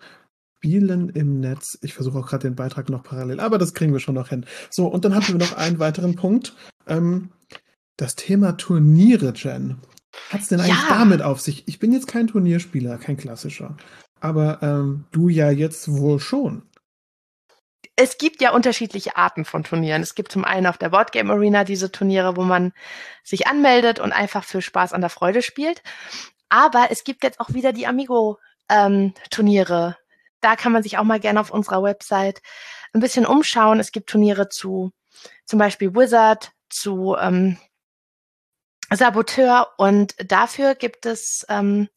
Spielen 0.58 1.08
im 1.08 1.40
Netz. 1.40 1.76
Ich 1.82 1.92
versuche 1.92 2.20
auch 2.20 2.28
gerade 2.28 2.46
den 2.46 2.54
Beitrag 2.54 2.88
noch 2.88 3.02
parallel, 3.02 3.40
aber 3.40 3.58
das 3.58 3.74
kriegen 3.74 3.92
wir 3.92 3.98
schon 3.98 4.14
noch 4.14 4.28
hin. 4.28 4.46
So, 4.70 4.86
und 4.86 5.04
dann 5.04 5.14
hatten 5.16 5.32
wir 5.32 5.44
noch 5.44 5.56
einen 5.56 5.80
weiteren 5.80 6.14
Punkt. 6.14 6.54
Ähm, 6.86 7.30
das 7.96 8.14
Thema 8.14 8.56
Turniere, 8.56 9.32
Jen. 9.34 9.78
Hat 10.30 10.40
es 10.40 10.48
denn 10.48 10.60
eigentlich 10.60 10.88
Ja. 10.88 10.98
damit 10.98 11.20
auf 11.20 11.40
sich? 11.40 11.66
Ich 11.66 11.80
bin 11.80 11.92
jetzt 11.92 12.06
kein 12.06 12.28
Turnierspieler, 12.28 12.96
kein 12.98 13.16
klassischer. 13.16 13.76
Aber 14.20 14.62
ähm, 14.62 15.06
du 15.10 15.28
ja 15.28 15.50
jetzt 15.50 15.88
wohl 15.90 16.20
schon. 16.20 16.62
Es 18.00 18.16
gibt 18.16 18.40
ja 18.40 18.52
unterschiedliche 18.52 19.16
Arten 19.16 19.44
von 19.44 19.64
Turnieren. 19.64 20.02
Es 20.02 20.14
gibt 20.14 20.30
zum 20.30 20.44
einen 20.44 20.68
auf 20.68 20.78
der 20.78 20.90
Boardgame 20.90 21.32
Arena 21.32 21.64
diese 21.64 21.90
Turniere, 21.90 22.36
wo 22.36 22.42
man 22.42 22.72
sich 23.24 23.48
anmeldet 23.48 23.98
und 23.98 24.12
einfach 24.12 24.44
für 24.44 24.62
Spaß 24.62 24.92
an 24.92 25.00
der 25.00 25.10
Freude 25.10 25.42
spielt. 25.42 25.82
Aber 26.48 26.86
es 26.90 27.02
gibt 27.02 27.24
jetzt 27.24 27.40
auch 27.40 27.54
wieder 27.54 27.72
die 27.72 27.88
Amigo-Turniere. 27.88 29.96
da 30.40 30.54
kann 30.54 30.70
man 30.70 30.84
sich 30.84 30.96
auch 30.96 31.02
mal 31.02 31.18
gerne 31.18 31.40
auf 31.40 31.50
unserer 31.50 31.82
Website 31.82 32.40
ein 32.92 33.00
bisschen 33.00 33.26
umschauen. 33.26 33.80
Es 33.80 33.90
gibt 33.90 34.10
Turniere 34.10 34.48
zu 34.48 34.92
zum 35.44 35.58
Beispiel 35.58 35.92
Wizard, 35.92 36.52
zu 36.70 37.16
ähm, 37.18 37.58
Saboteur 38.92 39.72
und 39.76 40.14
dafür 40.24 40.76
gibt 40.76 41.04
es 41.04 41.44
ähm, 41.48 41.88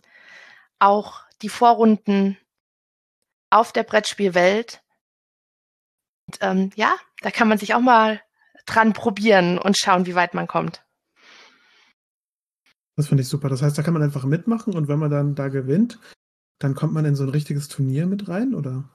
auch 0.79 1.21
die 1.43 1.49
Vorrunden 1.49 2.39
auf 3.51 3.71
der 3.71 3.83
Brettspielwelt. 3.83 4.80
Und, 6.31 6.37
ähm, 6.41 6.69
ja, 6.75 6.95
da 7.21 7.31
kann 7.31 7.47
man 7.49 7.57
sich 7.57 7.73
auch 7.73 7.81
mal 7.81 8.21
dran 8.65 8.93
probieren 8.93 9.57
und 9.57 9.77
schauen, 9.77 10.05
wie 10.05 10.15
weit 10.15 10.33
man 10.33 10.47
kommt. 10.47 10.83
Das 12.95 13.07
finde 13.07 13.23
ich 13.23 13.27
super. 13.29 13.49
Das 13.49 13.61
heißt, 13.61 13.77
da 13.77 13.83
kann 13.83 13.93
man 13.93 14.03
einfach 14.03 14.23
mitmachen 14.25 14.73
und 14.75 14.87
wenn 14.87 14.99
man 14.99 15.11
dann 15.11 15.35
da 15.35 15.47
gewinnt, 15.49 15.99
dann 16.59 16.75
kommt 16.75 16.93
man 16.93 17.05
in 17.05 17.15
so 17.15 17.23
ein 17.23 17.29
richtiges 17.29 17.67
Turnier 17.67 18.05
mit 18.05 18.27
rein, 18.27 18.53
oder? 18.53 18.89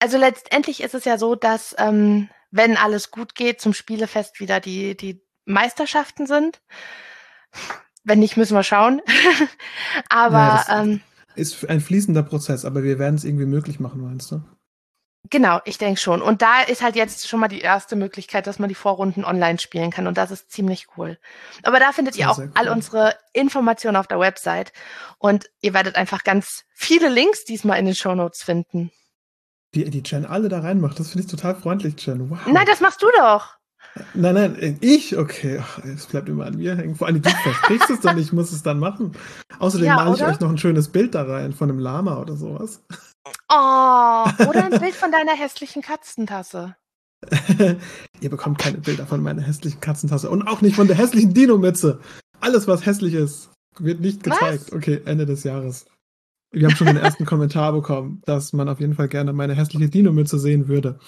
Also 0.00 0.18
letztendlich 0.18 0.82
ist 0.82 0.94
es 0.94 1.04
ja 1.04 1.18
so, 1.18 1.34
dass 1.34 1.74
ähm, 1.78 2.28
wenn 2.50 2.76
alles 2.76 3.10
gut 3.10 3.34
geht, 3.34 3.60
zum 3.60 3.72
Spielefest 3.72 4.40
wieder 4.40 4.60
die, 4.60 4.96
die 4.96 5.22
Meisterschaften 5.46 6.26
sind. 6.26 6.60
Wenn 8.04 8.18
nicht, 8.20 8.36
müssen 8.36 8.54
wir 8.54 8.62
schauen. 8.62 9.00
Aber 10.08 10.38
Ja, 10.38 10.56
das- 10.56 10.68
ähm, 10.68 11.00
Ist 11.34 11.68
ein 11.68 11.80
fließender 11.80 12.22
Prozess, 12.22 12.64
aber 12.64 12.82
wir 12.82 12.98
werden 12.98 13.14
es 13.16 13.24
irgendwie 13.24 13.46
möglich 13.46 13.80
machen, 13.80 14.00
meinst 14.02 14.30
du? 14.32 14.42
Genau, 15.28 15.60
ich 15.64 15.76
denke 15.76 16.00
schon. 16.00 16.22
Und 16.22 16.40
da 16.40 16.62
ist 16.62 16.82
halt 16.82 16.96
jetzt 16.96 17.28
schon 17.28 17.40
mal 17.40 17.48
die 17.48 17.60
erste 17.60 17.94
Möglichkeit, 17.94 18.46
dass 18.46 18.58
man 18.58 18.68
die 18.68 18.74
Vorrunden 18.74 19.24
online 19.24 19.58
spielen 19.58 19.90
kann. 19.90 20.06
Und 20.06 20.16
das 20.16 20.30
ist 20.30 20.50
ziemlich 20.50 20.88
cool. 20.96 21.18
Aber 21.62 21.78
da 21.78 21.92
findet 21.92 22.16
ihr 22.16 22.30
auch 22.30 22.38
cool. 22.38 22.50
all 22.54 22.68
unsere 22.68 23.14
Informationen 23.32 23.96
auf 23.96 24.06
der 24.06 24.18
Website. 24.18 24.72
Und 25.18 25.50
ihr 25.60 25.74
werdet 25.74 25.96
einfach 25.96 26.24
ganz 26.24 26.64
viele 26.72 27.08
Links 27.08 27.44
diesmal 27.44 27.78
in 27.78 27.84
den 27.84 27.94
Shownotes 27.94 28.42
finden. 28.42 28.90
Die, 29.74 29.88
die 29.88 30.02
Jen 30.04 30.24
alle 30.24 30.48
da 30.48 30.60
reinmacht, 30.60 30.98
das 30.98 31.10
finde 31.10 31.26
ich 31.26 31.30
total 31.30 31.54
freundlich, 31.54 31.94
Jen. 32.04 32.30
Wow. 32.30 32.38
Nein, 32.46 32.66
das 32.66 32.80
machst 32.80 33.02
du 33.02 33.06
doch. 33.16 33.60
Nein, 34.14 34.34
nein, 34.34 34.56
äh, 34.58 34.76
ich? 34.80 35.16
Okay, 35.16 35.62
es 35.84 36.06
bleibt 36.06 36.28
immer 36.28 36.46
an 36.46 36.56
mir 36.56 36.76
hängen. 36.76 36.96
Vor 36.96 37.06
allem, 37.06 37.22
du 37.22 37.30
versprichst 37.30 37.90
es 37.90 38.00
dann, 38.00 38.18
ich 38.18 38.32
muss 38.32 38.52
es 38.52 38.62
dann 38.62 38.78
machen. 38.78 39.12
Außerdem 39.58 39.86
Ja, 39.86 39.96
male 39.96 40.14
ich 40.14 40.24
euch 40.24 40.40
noch 40.40 40.50
ein 40.50 40.58
schönes 40.58 40.88
Bild 40.88 41.14
da 41.14 41.22
rein 41.22 41.52
von 41.52 41.68
einem 41.68 41.78
Lama 41.78 42.18
oder 42.18 42.36
sowas. 42.36 42.82
Oh, 43.52 44.46
oder 44.48 44.64
ein 44.66 44.78
Bild 44.78 44.94
von 44.94 45.10
deiner 45.10 45.32
hässlichen 45.32 45.82
Katzentasse. 45.82 46.76
Ihr 48.20 48.30
bekommt 48.30 48.58
keine 48.58 48.78
Bilder 48.78 49.06
von 49.06 49.22
meiner 49.22 49.42
hässlichen 49.42 49.80
Katzentasse 49.80 50.30
und 50.30 50.46
auch 50.46 50.60
nicht 50.60 50.76
von 50.76 50.86
der 50.86 50.96
hässlichen 50.96 51.34
Dino-Mütze. 51.34 52.00
Alles, 52.40 52.68
was 52.68 52.86
hässlich 52.86 53.14
ist, 53.14 53.50
wird 53.78 54.00
nicht 54.00 54.24
Was? 54.26 54.38
gezeigt. 54.38 54.72
Okay, 54.72 55.02
Ende 55.04 55.26
des 55.26 55.42
Jahres. 55.44 55.86
Wir 56.52 56.68
haben 56.68 56.76
schon 56.76 56.86
den 56.86 56.96
ersten 56.96 57.26
Kommentar 57.26 57.72
bekommen, 57.72 58.22
dass 58.24 58.52
man 58.52 58.68
auf 58.68 58.80
jeden 58.80 58.94
Fall 58.94 59.08
gerne 59.08 59.32
meine 59.32 59.54
hässliche 59.54 59.88
Dino-Mütze 59.88 60.38
sehen 60.38 60.68
würde. 60.68 60.98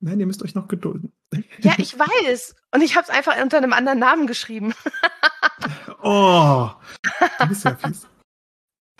Nein, 0.00 0.20
ihr 0.20 0.26
müsst 0.26 0.42
euch 0.42 0.54
noch 0.54 0.68
gedulden. 0.68 1.12
Ja, 1.60 1.74
ich 1.78 1.98
weiß. 1.98 2.54
Und 2.74 2.82
ich 2.82 2.96
habe 2.96 3.04
es 3.04 3.10
einfach 3.10 3.40
unter 3.40 3.58
einem 3.58 3.72
anderen 3.72 3.98
Namen 3.98 4.26
geschrieben. 4.26 4.74
Oh, 6.02 6.70
du 7.40 7.46
bist 7.46 7.64
ja 7.64 7.74
fies. 7.76 8.06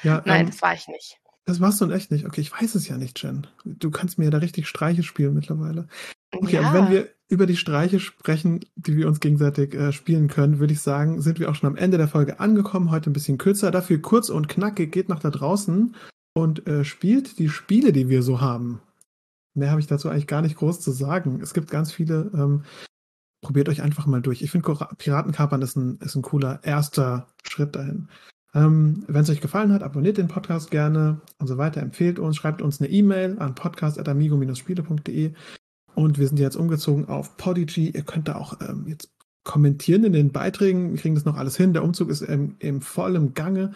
Ja, 0.02 0.20
Nein, 0.26 0.42
ähm, 0.42 0.46
das 0.48 0.60
war 0.60 0.74
ich 0.74 0.88
nicht. 0.88 1.18
Das 1.46 1.60
warst 1.60 1.80
du 1.80 1.84
in 1.84 1.92
echt 1.92 2.10
nicht. 2.10 2.26
Okay, 2.26 2.40
ich 2.40 2.52
weiß 2.52 2.74
es 2.74 2.88
ja 2.88 2.98
nicht, 2.98 3.22
Jen. 3.22 3.46
Du 3.64 3.90
kannst 3.90 4.18
mir 4.18 4.30
da 4.30 4.38
richtig 4.38 4.66
Streiche 4.66 5.04
spielen 5.04 5.34
mittlerweile. 5.34 5.86
Okay, 6.34 6.56
ja. 6.56 6.68
und 6.68 6.74
wenn 6.74 6.90
wir 6.90 7.08
über 7.28 7.46
die 7.46 7.56
Streiche 7.56 8.00
sprechen, 8.00 8.64
die 8.74 8.96
wir 8.96 9.06
uns 9.06 9.20
gegenseitig 9.20 9.74
äh, 9.74 9.92
spielen 9.92 10.26
können, 10.26 10.58
würde 10.58 10.72
ich 10.72 10.80
sagen, 10.80 11.22
sind 11.22 11.38
wir 11.38 11.48
auch 11.48 11.54
schon 11.54 11.68
am 11.68 11.76
Ende 11.76 11.98
der 11.98 12.08
Folge 12.08 12.40
angekommen. 12.40 12.90
Heute 12.90 13.10
ein 13.10 13.12
bisschen 13.12 13.38
kürzer, 13.38 13.70
dafür 13.70 14.02
kurz 14.02 14.28
und 14.28 14.48
knackig. 14.48 14.90
Geht 14.90 15.08
nach 15.08 15.20
da 15.20 15.30
draußen 15.30 15.94
und 16.34 16.66
äh, 16.66 16.84
spielt 16.84 17.38
die 17.38 17.48
Spiele, 17.48 17.92
die 17.92 18.08
wir 18.08 18.24
so 18.24 18.40
haben. 18.40 18.80
Mehr 19.54 19.70
habe 19.70 19.80
ich 19.80 19.86
dazu 19.86 20.08
eigentlich 20.08 20.26
gar 20.26 20.42
nicht 20.42 20.56
groß 20.56 20.80
zu 20.80 20.90
sagen. 20.90 21.40
Es 21.40 21.54
gibt 21.54 21.70
ganz 21.70 21.92
viele. 21.92 22.30
Ähm, 22.34 22.64
probiert 23.40 23.68
euch 23.68 23.82
einfach 23.82 24.06
mal 24.06 24.20
durch. 24.20 24.42
Ich 24.42 24.50
finde, 24.50 24.76
Piratenkapern 24.98 25.62
ist 25.62 25.76
ein, 25.76 25.98
ist 25.98 26.16
ein 26.16 26.22
cooler 26.22 26.58
erster 26.64 27.28
Schritt 27.44 27.76
dahin. 27.76 28.08
Ähm, 28.56 29.04
Wenn 29.06 29.22
es 29.22 29.28
euch 29.28 29.42
gefallen 29.42 29.70
hat, 29.70 29.82
abonniert 29.82 30.16
den 30.16 30.28
Podcast 30.28 30.70
gerne 30.70 31.20
und 31.38 31.46
so 31.46 31.58
weiter. 31.58 31.82
Empfehlt 31.82 32.18
uns, 32.18 32.36
schreibt 32.36 32.62
uns 32.62 32.80
eine 32.80 32.88
E-Mail 32.88 33.38
an 33.38 33.54
podcast.amigo-spiele.de. 33.54 35.34
Und 35.94 36.18
wir 36.18 36.26
sind 36.26 36.38
jetzt 36.38 36.56
umgezogen 36.56 37.06
auf 37.06 37.36
Podigy. 37.36 37.90
Ihr 37.90 38.02
könnt 38.02 38.28
da 38.28 38.36
auch 38.36 38.58
ähm, 38.62 38.86
jetzt 38.88 39.10
kommentieren 39.44 40.04
in 40.04 40.14
den 40.14 40.32
Beiträgen. 40.32 40.92
Wir 40.92 41.00
kriegen 41.00 41.14
das 41.14 41.26
noch 41.26 41.36
alles 41.36 41.56
hin. 41.56 41.74
Der 41.74 41.84
Umzug 41.84 42.08
ist 42.08 42.22
im, 42.22 42.56
im 42.58 42.80
vollen 42.80 43.34
Gange. 43.34 43.74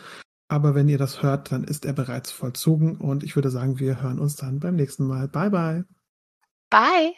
Aber 0.48 0.74
wenn 0.74 0.88
ihr 0.88 0.98
das 0.98 1.22
hört, 1.22 1.52
dann 1.52 1.64
ist 1.64 1.84
er 1.84 1.92
bereits 1.92 2.30
vollzogen. 2.30 2.96
Und 2.96 3.22
ich 3.22 3.36
würde 3.36 3.50
sagen, 3.50 3.78
wir 3.78 4.02
hören 4.02 4.18
uns 4.18 4.36
dann 4.36 4.60
beim 4.60 4.76
nächsten 4.76 5.06
Mal. 5.06 5.28
Bye, 5.28 5.50
bye. 5.50 5.84
Bye. 6.70 7.12